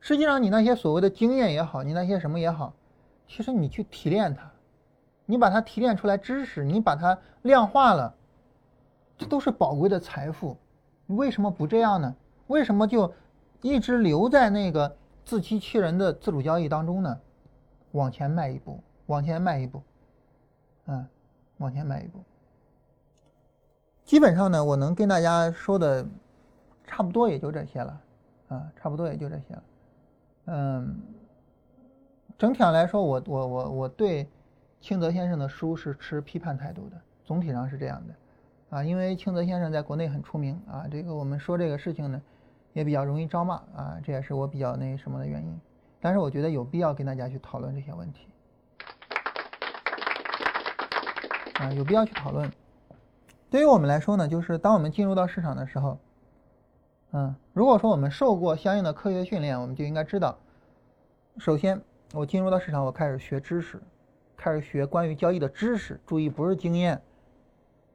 [0.00, 2.72] 实际上，你那些所谓的经验也好，你那些什么也好，
[3.26, 4.50] 其实你去提炼它，
[5.26, 8.14] 你把它提炼出来知识，你把它量化了，
[9.16, 10.56] 这都是宝贵的财富。
[11.06, 12.14] 你为什么不这样呢？
[12.46, 13.12] 为什么就
[13.60, 17.20] 一直留在那个自欺欺人的自主交易当中呢，
[17.92, 19.82] 往前迈一步，往前迈一步，
[20.86, 21.06] 嗯，
[21.58, 22.22] 往前迈一步。
[24.04, 26.06] 基本上呢，我能跟大家说的
[26.86, 28.00] 差不多也就这些了，
[28.48, 29.62] 啊，差不多也就这些了。
[30.48, 31.00] 嗯，
[32.36, 34.26] 整体上来说，我我我我对
[34.80, 42.20] 清泽先生的书是持批判态度的，总体上是这样的，啊，因为清泽先生在国内很出名啊，这个我们说这个事情呢。
[42.74, 45.60] 也比较容易招骂啊，这也是我比较那什么的原因。
[46.00, 48.28] 但是我觉得有必要跟大家去讨论这些问题
[51.54, 52.48] 啊，有必要去讨论。
[53.50, 55.98] 对于我们来说呢，就是当我们进入到市场的时候，
[57.12, 60.38] 嗯，如果说我们受过相应的科学训练，我们就应该知道，
[61.38, 61.80] 首先
[62.12, 63.80] 我进入到市场，我开始学知识，
[64.36, 67.00] 开始学关于交易的知识，注意不是经验。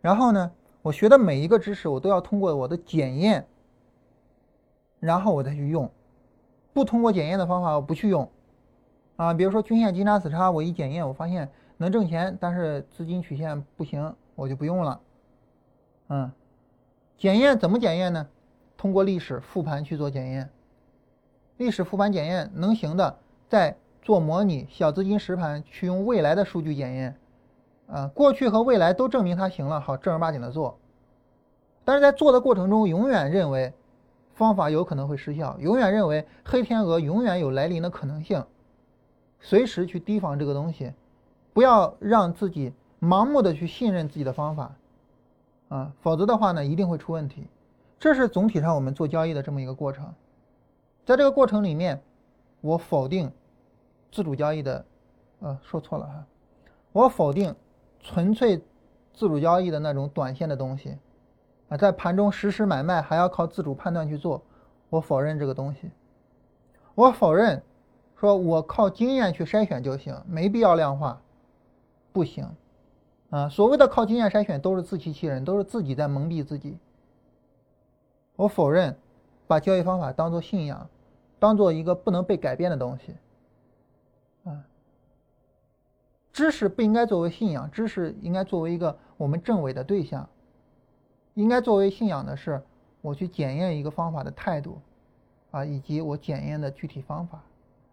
[0.01, 0.51] 然后呢，
[0.81, 3.45] 我学的每一个知识，我都要通过我的检验。
[4.99, 5.91] 然后我再去用，
[6.73, 8.31] 不通过检验的方法我不去用，
[9.17, 15.01] 啊，比如说均线金叉死叉，我一检验我发现能挣钱，但是资金曲线不行，我就不用了。
[16.07, 16.31] 嗯，
[17.17, 18.27] 检验怎么检验呢？
[18.83, 20.49] 通过历史复盘去做检验，
[21.55, 23.17] 历史复盘检验能行的，
[23.47, 27.15] 再做模拟小资金实盘去用未来的数据检验，
[27.87, 30.77] 啊，过去和未来都证明它行了，好正儿八经的做，
[31.85, 33.73] 但是在做的过程中永远认为。
[34.33, 38.43] 方法有可能会失效，永远认为黑天鹅永远有来临的可能性，
[39.39, 40.91] 随时去提防这个东西，
[41.53, 44.75] 不要让自己盲目的去信任自己的方法，
[45.69, 47.47] 啊，否则的话呢，一定会出问题。
[48.03, 50.13] 这是总体上我们做交易的这么一个过程，
[51.05, 52.03] 在这个过程里面，
[52.59, 53.31] 我否定
[54.11, 54.85] 自主交易的，
[55.39, 56.25] 呃，说错了哈，
[56.91, 57.55] 我否定
[58.01, 58.57] 纯粹
[59.13, 60.97] 自主交易的那种短线的东西。
[61.69, 64.43] 啊，在盘中实时买卖还要靠自主判断去做，
[64.89, 65.89] 我否认这个东西。
[66.95, 67.63] 我否认，
[68.17, 71.21] 说我靠经验去筛选就行，没必要量化，
[72.11, 72.45] 不行。
[73.29, 76.77] 啊，所谓的靠经验筛选都是自欺欺人，都是自己在蒙蔽自己。
[78.43, 78.93] 我否认，
[79.47, 80.89] 把交易方法当做信仰，
[81.39, 83.15] 当做一个不能被改变的东西。
[84.43, 84.65] 啊，
[86.33, 90.27] 知识不应该作为信仰，知识应该作为一个我们证伪的对象。
[91.35, 92.61] 应该作为信仰的是，
[93.01, 94.77] 我去检验一个方法的态度，
[95.51, 97.41] 啊，以及我检验的具体方法，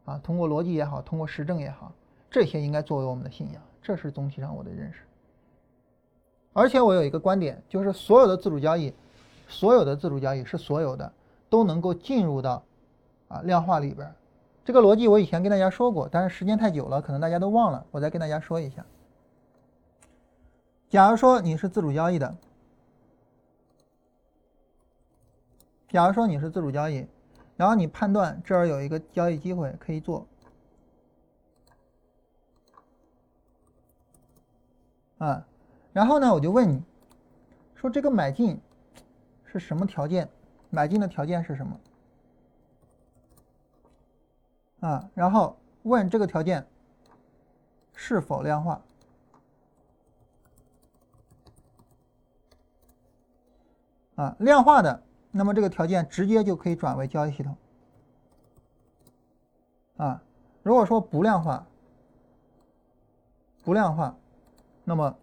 [0.05, 1.92] 啊，通过逻辑也好，通过实证也好，
[2.28, 3.62] 这些应该作为我们的信仰。
[3.80, 5.03] 这是总体上我的认识。
[6.53, 8.92] 而且我有一个观点，就是所有的自主交易，
[9.51, 11.12] 所有的自主交易是所有的
[11.51, 12.64] 都能够进入到
[13.28, 14.11] 啊量化里边。
[14.64, 18.86] 这个逻辑我以前跟大家说过，但是时间太久了，可能大家都忘了，我再跟大家说一下。
[20.88, 22.34] 假如说你是自主交易的。
[25.88, 27.05] 假如说你是自主交易，
[27.57, 30.24] 然后你判断这儿有一个交易机会可以做，
[35.18, 35.44] 啊，
[35.92, 36.80] 然后呢，我就问你，
[37.74, 38.61] 说这个买进
[39.53, 40.28] 是什么条件？
[40.70, 41.80] 买进的条件是什么？
[44.80, 46.66] 啊，然后问这个条件
[47.94, 48.80] 是否量化？
[54.14, 55.03] 啊，量化的。
[55.32, 57.57] 那么这个条件直接就可以转为交易系统，
[59.96, 60.20] 啊，
[60.64, 61.64] 如果说不量化，
[63.62, 64.16] 不量化，
[64.82, 65.16] 那么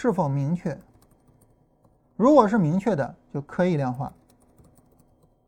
[0.00, 0.78] 是否明确？
[2.16, 4.10] 如果是明确的，就可以量化，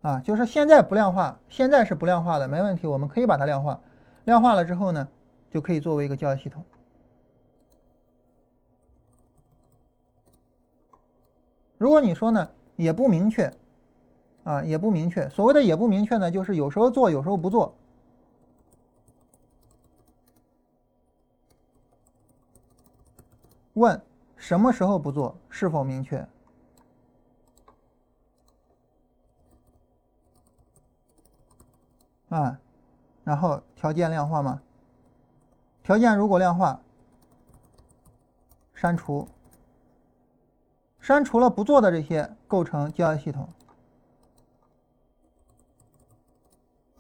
[0.03, 3.81] 啊，就是现在不量化，现在是不量化的，没问题，我们可以把它量化，
[4.27, 5.09] 量化了之后呢，
[5.51, 6.63] 就可以作为一个交易系统。
[11.79, 12.47] 如果你说呢，
[12.77, 13.51] 也不明确，
[14.45, 15.27] 啊，也不明确。
[15.31, 17.75] 所谓的也不明确呢，就是有时候做，有时候不做。
[23.73, 23.99] 问
[24.43, 26.27] 什么时候不做，是否明确？
[32.29, 32.59] 啊，
[33.23, 34.61] 然后条件量化吗？
[35.85, 36.81] 条件如果量化，
[38.75, 39.29] 删除。
[40.99, 43.49] 删除了不做的这些，构成交易系统。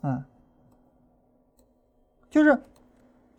[0.03, 0.25] 嗯，
[2.31, 2.63] 就是，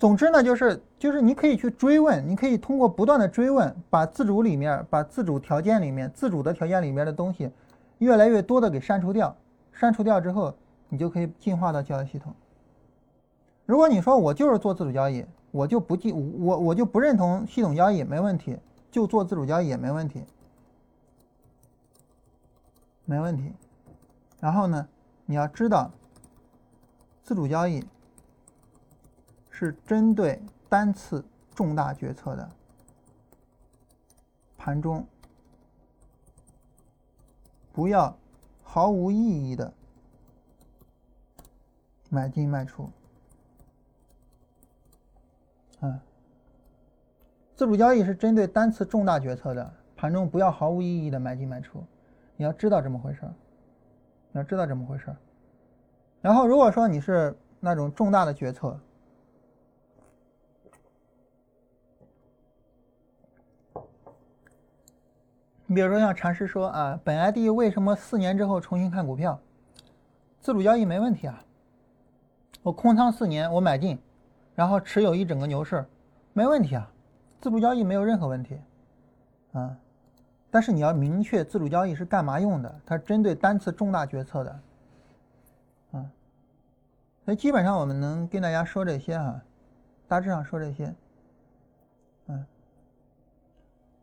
[0.04, 7.50] 总之呢，就是就是你可以去追问，你可以通过不断的追问，把自主里面、把自主条件里面、自主的条件里面的东西，
[8.00, 9.34] 越来越多的给删除掉。
[9.72, 10.54] 删除掉之后，
[10.90, 12.36] 你就可以进化到交易系统。
[13.66, 18.58] 如果你说我就是做自主交易，我就不进我我就不认同系统交易，没问题，
[18.92, 20.26] 就做自主交易也没问题。
[23.06, 23.54] 没问题，
[24.42, 24.86] 然后呢，
[25.26, 25.90] 你要知道，
[27.24, 27.82] 自主交易
[29.56, 31.24] 是针对单次
[31.54, 32.50] 重大决策的
[34.58, 35.06] 盘中，
[37.72, 38.18] 不要
[38.64, 39.72] 毫无意义的
[42.10, 42.90] 买进卖出。
[45.82, 46.02] 啊，
[47.56, 51.86] 自主交易是针对单次重大决策的盘中，不要毫无意义的买进卖出。
[52.38, 53.34] 你要知道这么回事儿，
[54.32, 55.18] 你要知道这么回事儿。
[56.22, 58.80] 然后，如果说你是那种重大的决策，
[65.74, 69.40] 比如说像禅师说啊，本 ID 为什么四年之后重新看股票？
[70.40, 71.44] 自主交易没问题啊，
[72.62, 74.00] 我空仓四年，我买进。
[74.56, 75.84] 然后持有一整个牛市，
[76.32, 76.88] 没问题啊，
[77.42, 78.56] 自主交易没有任何问题，
[79.52, 79.76] 啊，
[80.52, 84.60] 但是你要明确自主交易是干嘛用的，它针对单次重大决策的，
[85.94, 86.06] 啊，
[87.26, 89.44] 所以基本上我们能跟大家说这些啊，
[90.08, 90.94] 大致上说这些，
[92.28, 92.46] 嗯，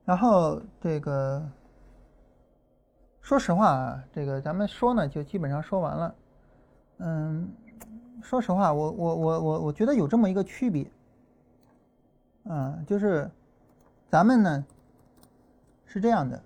[0.04, 1.48] 然后这个，
[3.20, 6.14] 说实话啊，这个咱们说呢就基本上说完了，
[6.98, 7.48] 嗯。
[8.22, 10.86] 说实话，我我我我我觉得有这么一个区别，
[12.44, 13.30] 嗯，就是
[14.10, 14.66] 咱们呢
[15.86, 16.42] 是这样的，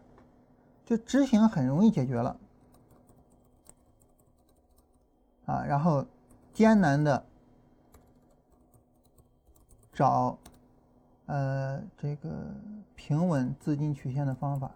[0.87, 2.37] 就执行很容易解决了，
[5.47, 6.07] 啊，然后
[6.53, 7.27] 艰难的
[9.93, 10.39] 找
[11.27, 12.31] 呃这个
[12.95, 14.71] 平稳资金曲线的方法，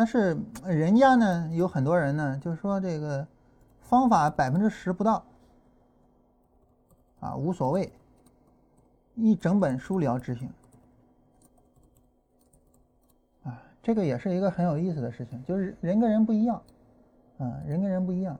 [0.00, 0.34] 但是
[0.64, 3.26] 人家呢有很多人呢就说这个。
[3.82, 5.24] 方法百分之十不到，
[7.18, 7.92] 啊，无所谓，
[9.16, 10.48] 一整本书聊执行，
[13.42, 16.62] 啊，这个也是一个很有意思的事情，就是人跟人不一样，
[17.38, 18.38] 啊，人跟人不一样，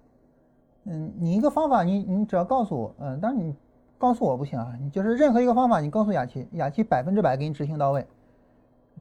[0.85, 3.53] 嗯，你一个方法，你你只要告诉我，嗯，但是你
[3.99, 8.07] 告诉我不行啊，你就是任何一个方法，你告诉雅琪，雅琪百分之百给你执行到位，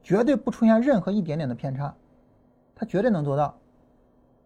[0.02, 1.94] 绝对不出现任何一点点的偏差，
[2.80, 3.54] 他绝对能做到，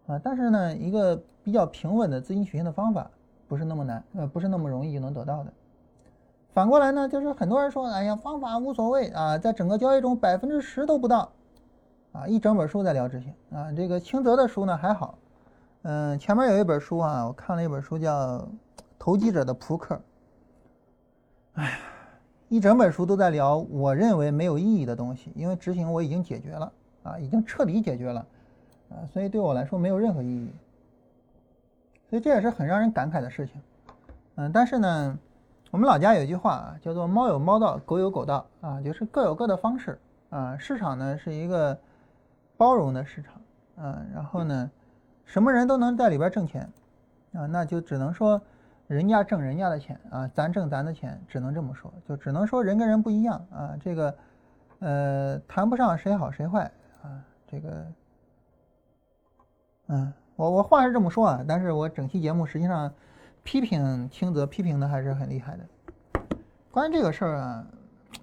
[0.08, 1.22] 啊，但是呢，一个。
[1.44, 3.10] 比较平稳的资金曲线的方法
[3.46, 5.52] 不是那么难，呃，不是那么容易就能得到的。
[6.54, 11.30] 反过来呢，就是很多人说，哎呀，方法无所谓啊，在整个交易中百分之十都不到，
[12.12, 13.70] 啊，一整本书在聊执行啊。
[13.76, 15.18] 这个清泽的书呢还好，
[15.82, 18.38] 嗯，前面有一本书啊，我看了一本书叫
[18.98, 19.94] 《投机者的扑克》，
[21.56, 21.78] 哎呀，
[22.48, 26.72] 一整本书都在聊我认为没有意义的东西，因为执行我已经解决了
[27.04, 28.26] 啊，已经彻底解决了
[28.90, 30.50] 啊，所以对我来说没有任何意义。
[32.10, 33.60] 所以这也是很让人感慨的事情，
[34.36, 35.18] 嗯，但是呢，
[35.70, 39.98] 我们老家有一句话啊，叫做“猫有猫道，狗有狗道”，啊，就是各有各的方式
[40.30, 40.56] 啊。
[40.56, 41.76] 市场呢是一个
[42.56, 43.32] 包容的市场，
[43.76, 44.70] 嗯，然后呢，
[45.24, 46.70] 什么人都能在里边挣钱，
[47.32, 48.40] 啊，那就只能说
[48.86, 54.14] 人家挣人家的钱啊，咱挣咱的钱，只能这么说，就只能说人跟人不一样啊，这个
[54.78, 56.70] 呃谈不上谁好谁坏
[57.04, 57.86] 啊，这个，
[59.86, 60.12] 嗯。
[60.36, 62.92] 我我话是这么说啊，但是我整期节目实际上
[63.44, 65.64] 批评清泽批评的还是很厉害的。
[66.72, 67.66] 关于这个事儿啊，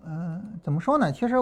[0.05, 1.09] 嗯，怎么说呢？
[1.09, 1.35] 其实，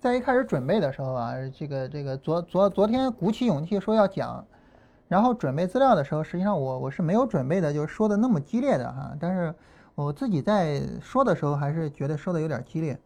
[0.00, 4.44] 在一开始准备的时候啊，这个这个昨昨昨天鼓起勇气说要讲，
[5.06, 9.16] 然后准备资料的时候，实际上我我是没有准备的，就是说的那么激烈的哈。
[9.20, 9.54] 但是
[9.94, 12.98] 我自己在说的时候，还是觉得说的有点激烈。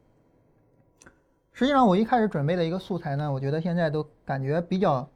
[1.52, 5.08] 实际上我一开始准备的一个素材呢，我觉得现在都感觉比较。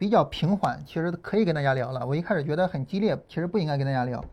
[0.00, 2.06] 比较平缓，其实可以跟大家聊了。
[2.06, 4.24] 我一开始觉得很激烈，其实不应该跟大家聊，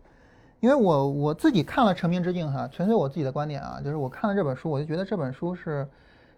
[0.60, 5.88] 因为我我自己看了《成名之境》哈，纯粹我自己的观点啊，就是我看了这本书，我就觉得这本书是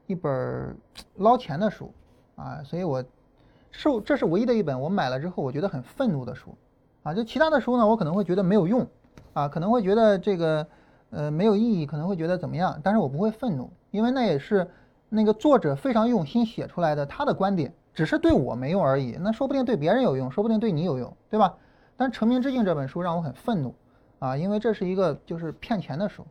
[0.06, 0.74] 一本
[1.18, 1.92] 捞钱的书
[2.38, 3.04] 啊，所以我
[3.70, 6.56] 是这是唯一的一本我买了之后我觉得很愤怒的书
[7.04, 7.14] 啊。
[7.14, 8.88] 就其他的书呢，我可能会觉得没有用
[9.34, 10.66] 啊，可能会觉得这个
[11.10, 14.66] 呃没有意义，可能会觉得怎么样，但是我不会愤怒，因为那也是
[15.10, 17.74] 那个作者非常用心写出来的他的观点。
[17.94, 21.56] 只是对我没用而已，那说不定对别人有用，说不定对你有用，对吧？
[21.96, 23.74] 但《成名之境》这本书让我很愤怒
[24.20, 26.24] 啊，因为这是一个就是骗钱的书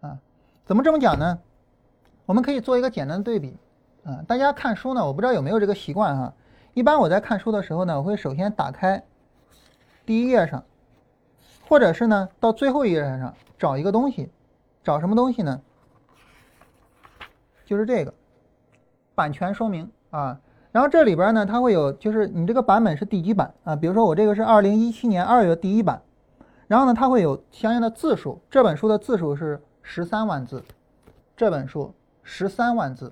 [0.00, 0.18] 啊。
[0.64, 1.38] 怎么这么讲呢？
[2.24, 3.54] 我们可以做一个简单的对比
[4.04, 4.24] 啊。
[4.26, 6.32] 大家看书呢，我不知道有没有这个习惯哈。
[6.72, 9.04] 一般我在看书的时候呢，我会首先打开
[10.06, 10.64] 第一页上，
[11.68, 14.30] 或者是呢到最后一页上找一个东西，
[14.82, 15.60] 找什么东西呢？
[17.72, 18.12] 就是这个
[19.14, 20.38] 版权说明啊。
[20.72, 23.74] 然后这里边呢，它会有，就是你这个版本是第几版啊？
[23.74, 26.02] 比如说我这个是二零一七年二月第一版，
[26.66, 28.38] 然后呢，它会有相应的字数。
[28.50, 30.62] 这本书的字数是十三万字，
[31.34, 33.10] 这本书十三万字。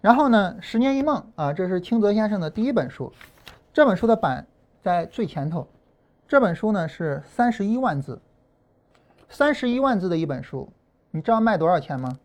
[0.00, 3.12] 然后呢，十年一梦啊，这是清泽先生的第一本书，
[3.72, 4.46] 这本书的版
[4.80, 5.66] 在最前头，
[6.28, 8.22] 这本书呢是三十一万字，
[9.28, 10.68] 三十一万字的一本书，
[11.10, 12.16] 你知道卖多少钱吗？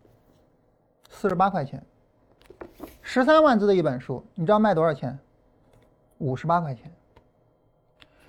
[1.09, 1.83] 四十八块钱。
[3.01, 5.17] 十三万字的一本书，你知道卖多少钱？
[6.19, 6.91] 五十八块钱。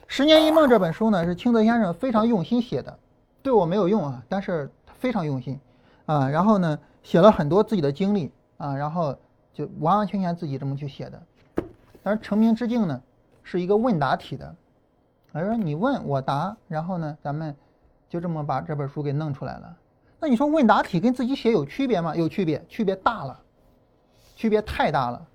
[0.06, 2.98] 十年一梦这本书呢，是清泽先生非常用心写的，
[3.42, 5.60] 对我没有用啊，但是他非常用心
[6.06, 6.28] 啊。
[6.28, 9.16] 然后呢，写了很多自己的经历啊，然后
[9.52, 11.22] 就完完全全自己这么去写的。
[12.02, 13.00] 但是成名之境呢，
[13.42, 14.56] 是一个问答体的，
[15.32, 17.54] 他说你问我答，然后呢，咱们
[18.08, 19.76] 就这么把这本书给弄出来了。
[20.20, 22.14] 那你说问答题跟自己写有区别吗？
[22.14, 23.40] 有区别，区别大了，
[24.36, 25.26] 区别太大了。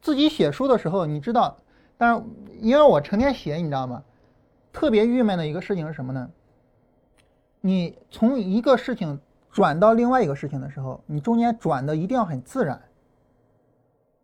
[0.00, 1.56] 自己写书的时候，你知道。
[1.96, 2.22] 但是，
[2.60, 4.02] 因为我成天写，你知道吗？
[4.72, 6.30] 特别郁闷的一个事情是什么呢？
[7.60, 9.18] 你从一个事情
[9.50, 12.82] 转到另外一个事情的时候，你中间转的一定要很自然，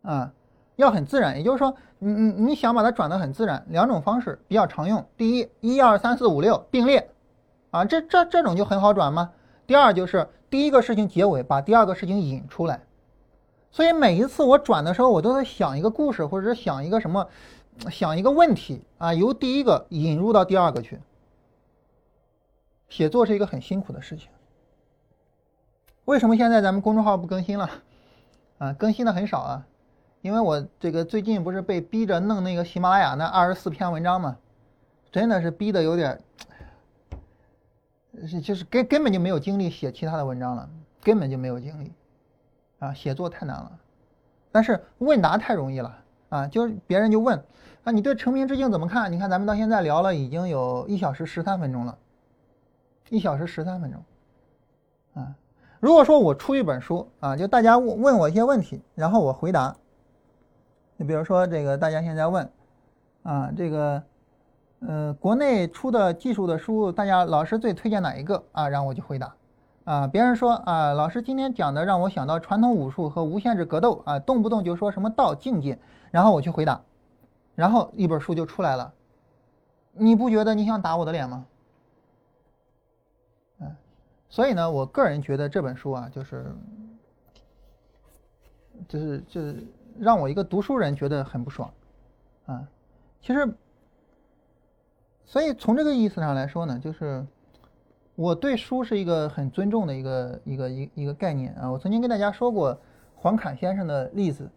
[0.03, 0.33] 啊，
[0.75, 1.37] 要很自然。
[1.37, 5.05] 也就是说，你你你想把它转的很自然，两种方式比较常用。
[5.17, 7.09] 第一，一二三四五六并列，
[7.71, 9.31] 啊，这这这种就很好转吗？
[9.71, 12.81] 第二就是第一个事情结尾，把第二个事情引出来。
[13.71, 17.25] 所以每一次我转的时候，我都在想一个故事，或者是想一个什么。
[17.89, 20.99] 想一个问题啊，由第一个引入到第二个去。
[22.89, 24.27] 写作是一个很辛苦的事情。
[26.03, 27.69] 为什么现在咱们公众号不更新了？
[28.57, 29.65] 啊，更新的很少啊，
[30.19, 34.35] 因为我这个最近不是被逼着弄那个喜马拉雅那二十四篇文章嘛，
[35.13, 36.19] 真的是逼的有点，
[38.27, 40.69] 是就是根根本就没有精力写其他的文章了，
[41.01, 41.91] 根本就没有精力，
[42.79, 43.79] 啊，写作太难了，
[44.51, 45.97] 但是问答太容易了。
[46.31, 47.37] 啊，就是别人就问，
[47.83, 49.11] 啊，你对成名之境怎么看？
[49.11, 51.97] 你看咱们到现在聊了已经有一小时十三分钟了，
[53.09, 54.01] 一小时十三分钟，
[55.13, 55.35] 啊，
[55.81, 59.75] 如果说我出一本书啊，就大家问问我一些问题，然后我回答，
[60.95, 62.49] 你比如说这个大家现在问，
[63.23, 64.01] 啊，这个，
[64.87, 68.67] 呃，国内出的技术的书，大家老师最推荐哪一个啊？
[68.67, 69.35] 然后我就回答。
[69.83, 75.77] 啊，别人说啊，老师今天讲的让我想到传统武术和无限制格斗啊，动不动就说什么道境界，
[76.11, 76.81] 然后我去回答，
[77.55, 78.93] 然后一本书就出来了，
[79.93, 81.45] 你不觉得你想打我的脸吗？
[83.59, 83.75] 嗯，
[84.29, 86.45] 所以呢，我个人觉得这本书啊，就是，
[88.87, 89.63] 就是就是
[89.99, 91.71] 让我一个读书人觉得很不爽，
[92.45, 92.67] 啊，
[93.19, 93.51] 其实，
[95.31, 97.25] 所以从这个意思上来说呢，就是。
[98.13, 101.71] 我对书是一个很尊重的一个一个一一个概念啊！
[101.71, 102.77] 我曾经跟大家说过
[103.15, 104.47] 黄侃先生的例子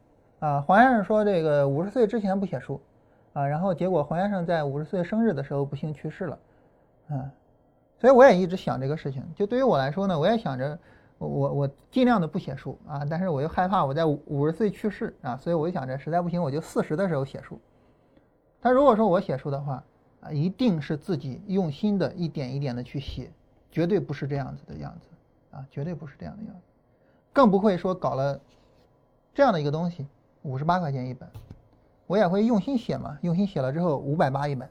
[0.41, 2.79] 啊，黄先生说这个五十岁之前不写书
[3.33, 6.39] 啊，然后结果黄先生在五十岁生日的时候不幸去世了，
[7.11, 7.31] 嗯，
[7.97, 9.22] 所以我也一直想这个事情。
[9.35, 10.77] 就对于我来说呢，我也想着
[11.18, 17.59] 我我尽量的不写书啊，但是我又害怕我在五十岁去世啊，所以我就想着实在不行我就四十的时候写书。
[18.61, 19.83] 但如果说我写书的话
[20.25, 23.31] 啊，一定是自己用心的一点一点的去写。
[23.70, 25.09] 绝对不是这样子的样子，
[25.51, 26.61] 啊，绝对不是这样的样子，
[27.33, 28.41] 更不会说搞了
[29.35, 30.07] 这样的一个东西，
[30.43, 31.29] 五十八块钱一本，
[32.07, 34.68] 我也会用心写嘛，用心写了之后五百八一本。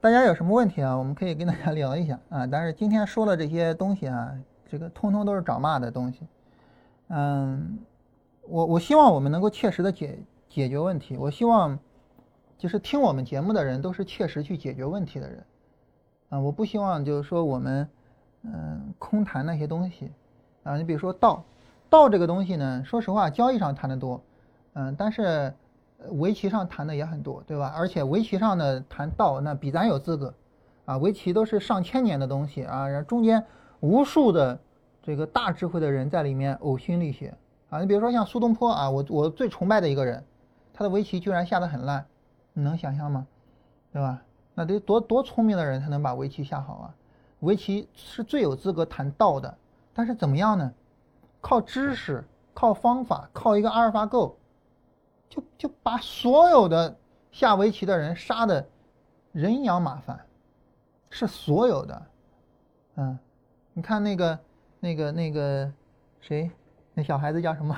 [0.00, 0.96] 大家有什么问题啊？
[0.96, 2.46] 我们可以跟大家聊一下啊。
[2.46, 4.34] 但是今天说的这些东西啊，
[4.66, 6.20] 这个通通都是找骂的东西。
[7.08, 7.78] 嗯，
[8.48, 11.78] 我我希望我们能够切实的解解决问题，我希望
[12.64, 15.44] 就是听我们节目的人都是切实去解决问题的人。
[16.30, 17.86] 啊，我不希望就是说我们，
[18.42, 20.10] 嗯，空谈那些东西，
[20.62, 21.44] 啊，你比如说道，
[21.90, 24.18] 道这个东西呢，说实话，交易上谈的多，
[24.72, 25.52] 嗯，但是
[26.12, 27.70] 围棋上谈的也很多，对吧？
[27.76, 30.32] 而且围棋上呢谈道，那比咱有资格，
[30.86, 33.44] 啊，围棋都是上千年的东西啊，中间
[33.80, 34.58] 无数的
[35.02, 37.34] 这个大智慧的人在里面呕心沥血，
[37.68, 40.24] 啊，你比如说像苏东坡啊，我我最崇拜的一个人，
[40.72, 42.06] 他的围棋居然下得很烂，
[42.54, 43.26] 你能想象吗？
[43.92, 44.22] 对吧？
[44.54, 46.94] 那得多多聪明的人才能把围棋下好啊！
[47.40, 49.58] 围棋是最有资格谈道的，
[49.92, 50.72] 但是怎么样呢？
[51.40, 52.24] 靠知识、
[52.54, 54.38] 靠方法、靠一个阿尔法狗，
[55.28, 56.96] 就就把所有的
[57.30, 58.66] 下围棋的人杀的
[59.32, 60.24] 人仰马翻，
[61.10, 62.06] 是所有的。
[62.94, 63.18] 嗯，
[63.72, 64.38] 你看那个
[64.78, 65.72] 那个那个
[66.20, 66.50] 谁，
[66.94, 67.76] 那小孩子叫什么？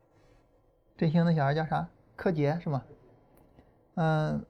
[0.96, 1.88] 振兴的小孩叫啥？
[2.14, 2.82] 柯洁是吗？
[3.96, 4.44] 嗯。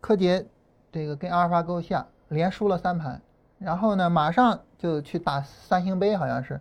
[0.00, 0.44] 柯洁，
[0.90, 3.22] 这个跟阿尔法狗下连输了三盘，
[3.60, 6.60] 然后呢，马上就去打三星杯，好像是，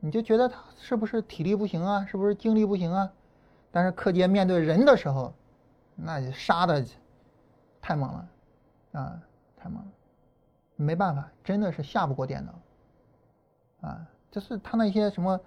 [0.00, 2.06] 你就觉得他是不是体力不行啊？
[2.06, 3.12] 是不是精力不行啊？
[3.70, 5.34] 但是柯洁面对人的时候，
[5.94, 6.82] 那就杀的
[7.82, 8.28] 太猛了，
[8.92, 9.20] 啊，
[9.58, 9.90] 太猛了，
[10.76, 15.38] 没办法，真的是下不过电脑，啊，就是他那些什么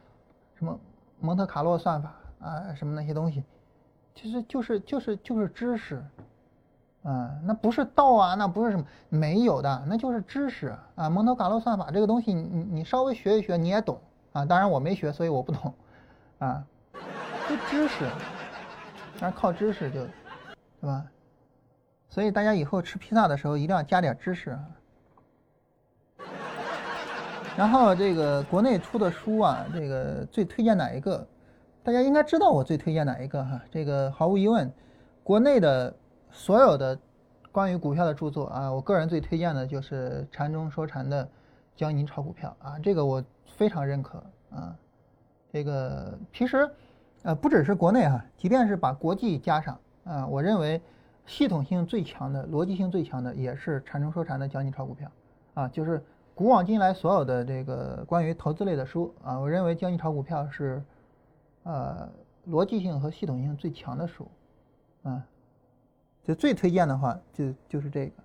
[0.53, 0.79] 什么
[1.19, 3.43] 蒙特卡洛算法啊，什么那些东西。
[4.15, 6.01] 其实就是就是就是知识，
[7.03, 11.09] 啊，那不是道啊，那不是什么没有的，那就是知识啊。
[11.09, 13.99] 蒙特卡洛算法这个东西，你你稍微学一学你也懂
[14.31, 14.45] 啊。
[14.45, 15.73] 当然我没学，所以我不懂，
[16.39, 16.63] 啊，
[17.47, 18.09] 就知识，
[19.19, 20.05] 但是靠知识就，
[20.79, 21.05] 对吧？
[22.09, 24.57] 所以大家以后吃披萨的时候一定要加点知识。
[27.57, 31.27] 然后这个国内出的书啊，这个最推荐哪一个？
[31.85, 33.61] 大家应该知道我最推荐哪一个哈？
[33.69, 34.73] 这个毫无疑问，
[35.23, 35.95] 国内的
[36.31, 36.97] 所有的
[37.51, 41.29] 关于股票的著作啊，我个人最推荐的就是禅中说禅的
[41.75, 44.17] 教你炒股票啊，这个我非常认可
[44.49, 44.75] 啊。
[45.53, 46.67] 这个其实
[47.21, 50.81] 呃不只是国内哈，即便是把国际加上啊，我认为
[51.27, 55.07] 系统性最强的、逻辑性最强的也是禅中说禅的教你炒股票
[55.53, 56.03] 啊，就是。
[56.33, 60.83] 古往今来所有的这个关于投资类的书啊，我认为教你炒股票是，
[61.65, 62.09] 呃，
[62.47, 64.27] 逻辑性和系统性最强的书，
[65.03, 65.27] 啊，
[66.23, 68.23] 就最推荐的话就就是这个。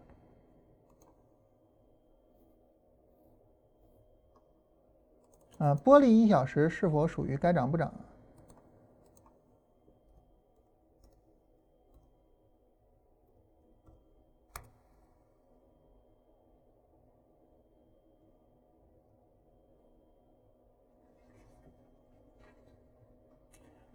[5.64, 7.92] 啊，玻璃一小时是否属于该涨不涨？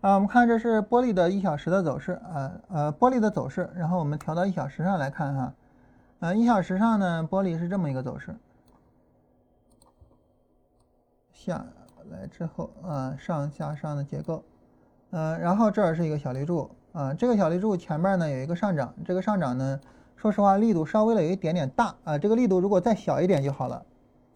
[0.06, 5.53] 啊，我们看这是玻璃的一小时的走势啊，呃，玻璃的走势，然后我们调到一小时上来看哈，
[6.19, 8.36] 呃，一小时上呢，玻璃是这么一个走势，
[11.34, 11.65] 下
[12.11, 14.44] 来之后啊，上下上的结构，
[15.10, 19.80] 呃，然后这儿是一个小绿柱啊，这个小绿柱前面呢有一个上涨，这个上涨呢，
[20.15, 23.84] 说实话力度稍微的有一点点大啊，这个力度如果再小一点就好了。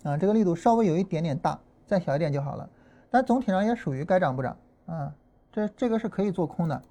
[0.01, 2.67] 啊，这个力度稍微有一点点大，再小一点就好了，
[3.11, 5.13] 但总体上也属于该涨不涨啊。
[5.51, 6.81] 这这个是可以做空的，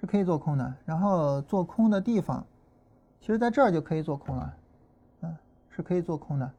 [0.00, 0.74] 是可以做空的。
[0.84, 2.44] 然后做空的地方，
[3.20, 4.54] 其实在这儿就可以做空了，
[5.22, 5.36] 嗯，
[5.70, 6.50] 是可以做空的。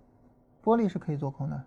[0.63, 1.63] 玻璃是可以做空的。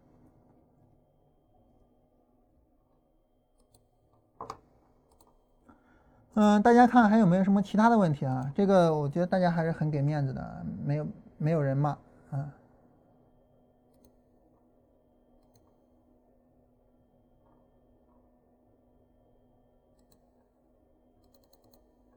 [6.35, 8.53] 嗯，大家看还有没有什么其他的问题啊？
[8.55, 11.07] 这个我觉得大家还是很给面子的，没有
[11.39, 11.91] 没有人骂
[12.31, 12.53] 啊。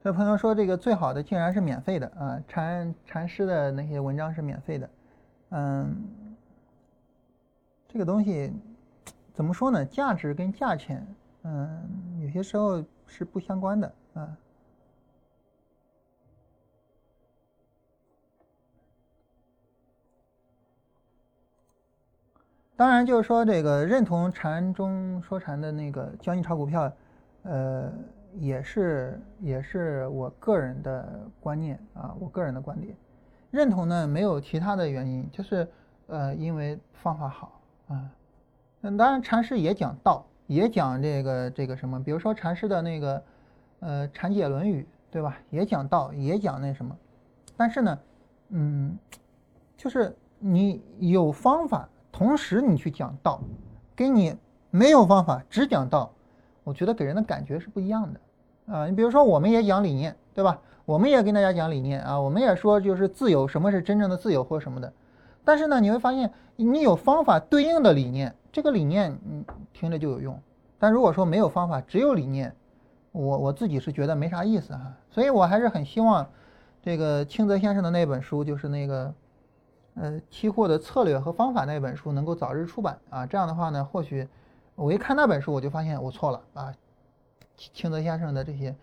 [0.08, 4.90] 有朋友说这个最好的竟然是免费的啊，禅禅师的那些文章是免费的，
[5.50, 5.98] 嗯，
[7.90, 8.54] 这个东西
[9.34, 9.86] 怎么说呢？
[9.86, 11.06] 价值跟价钱，
[11.44, 14.38] 嗯，有些时候是不相关的啊。
[22.78, 26.90] 当然，就是说这个认同禅中说禅的那个教你炒股票，
[27.44, 27.92] 呃。
[28.36, 32.96] 也是也是我个人的观念啊，我个人的观点，
[33.52, 35.68] 认同呢没有其他的原因，就是
[36.08, 38.10] 呃因为方法好啊。
[38.80, 43.24] 那当然禅师也讲道，也讲这个这个什么，比如说禅师的那个
[43.80, 45.38] 呃禅解论语，对吧？
[45.50, 46.96] 也讲道，也讲那什么。
[47.56, 48.00] 但是呢，
[48.50, 48.98] 嗯，
[49.76, 53.42] 就是你有方法，同时你去讲道，
[53.96, 54.38] 跟你
[54.70, 56.14] 没有方法只讲道，
[56.68, 58.20] 我觉得给人的感觉是不一样的。
[58.74, 60.60] 啊，你比如说，我们也讲理念，对吧？
[60.84, 64.92] 我们也跟大家讲理念啊，我们也说就是自由，什么是真正的自由或什么的。
[65.46, 70.38] 但是呢，你会发现，你有方法对应的理念，这个理念你听着就有用。
[70.78, 72.54] 但如果说没有方法，只有理念，
[73.14, 74.94] 我我自己是觉得没啥意思哈。
[75.10, 76.28] 所以我还是很希望，
[76.82, 79.14] 这个清泽先生的那本书，就是那个，
[79.96, 83.26] 呃，期货的策略和方法那本书能够早日出版啊。
[83.26, 84.28] 这样的话呢，或许
[84.78, 86.74] 我一看那本书，我就发现我错了啊。
[87.56, 88.76] 清泽先生的这些，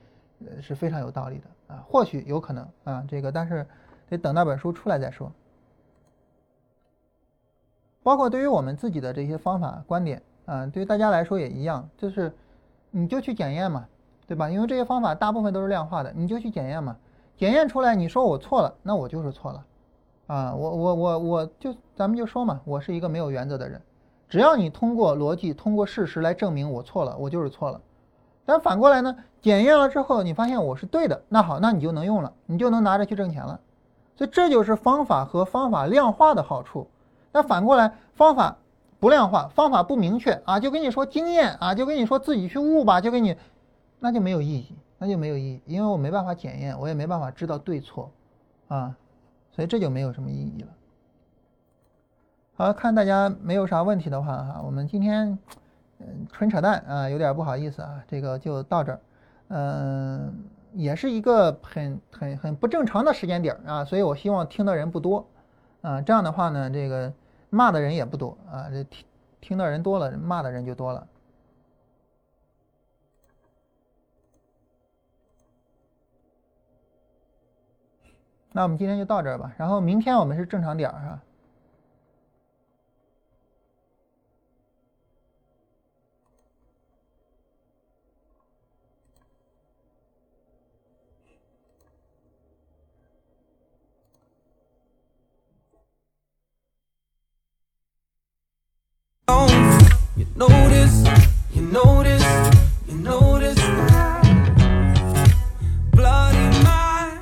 [0.44, 3.64] 呃是非常有道理的啊，或许有可能啊，这个但是
[4.08, 5.30] 得等那本书出来再说。
[8.02, 12.32] 包括对于我们自己的这些方法观点啊，对于大家来说也一样，就是
[12.90, 13.86] 你就去检验嘛，
[14.26, 14.50] 对吧？
[14.50, 16.96] 因为这些方法大部分都是量化的，你就去检验嘛，
[17.36, 19.66] 检验出来你说我错了，那我就是错了
[20.26, 23.80] 啊，我我我我就咱们就说嘛，我是一个没有原则的人，
[24.28, 27.80] 只要你通过逻辑、通过事实来证明我错了，我就是错了。
[28.44, 29.16] 但反过来呢？
[29.40, 33.60] 检验了之后，你发现我是对的，那好，那你就能用了，你就能拿着去挣钱了。
[34.16, 36.86] 所以这就是方法和方法量化的好处。
[37.32, 38.56] 那反过来，方法
[38.98, 43.36] 不量化，方法不明确啊，就跟你说经验啊，就跟你说自己去悟吧，就跟你，
[44.01, 48.10] 那就没有意义，那就没有意义，因为我没办法检验，我也没办法知道对错
[48.68, 48.94] 啊，
[49.52, 50.68] 所以这就没有什么意义了。
[52.56, 55.39] 好，看大家没有啥问题的话哈，我们今天。
[56.01, 59.01] 嗯，纯扯淡啊，有点不好意思啊，这个就到这儿。
[59.47, 65.24] 嗯，也是一个很很很不正常的时间点啊，所以我希望听的人不多
[65.82, 67.12] 啊，这样的话呢，这个
[67.48, 69.06] 骂的人也不多啊，这听
[69.40, 71.06] 听的人多了，骂的人就多了。
[78.51, 81.22] 那我们今天就到这儿吧，然后明天我们是正常点儿是吧
[99.26, 101.02] You notice,
[101.55, 102.24] you notice,
[102.86, 103.59] you notice
[105.92, 107.18] that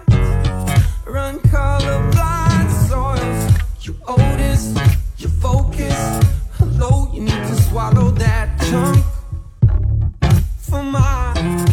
[1.07, 3.87] run colorblind soils.
[3.87, 4.75] You otis,
[5.19, 6.21] you focus.
[7.13, 9.05] You need to swallow that chunk
[10.59, 11.72] for my.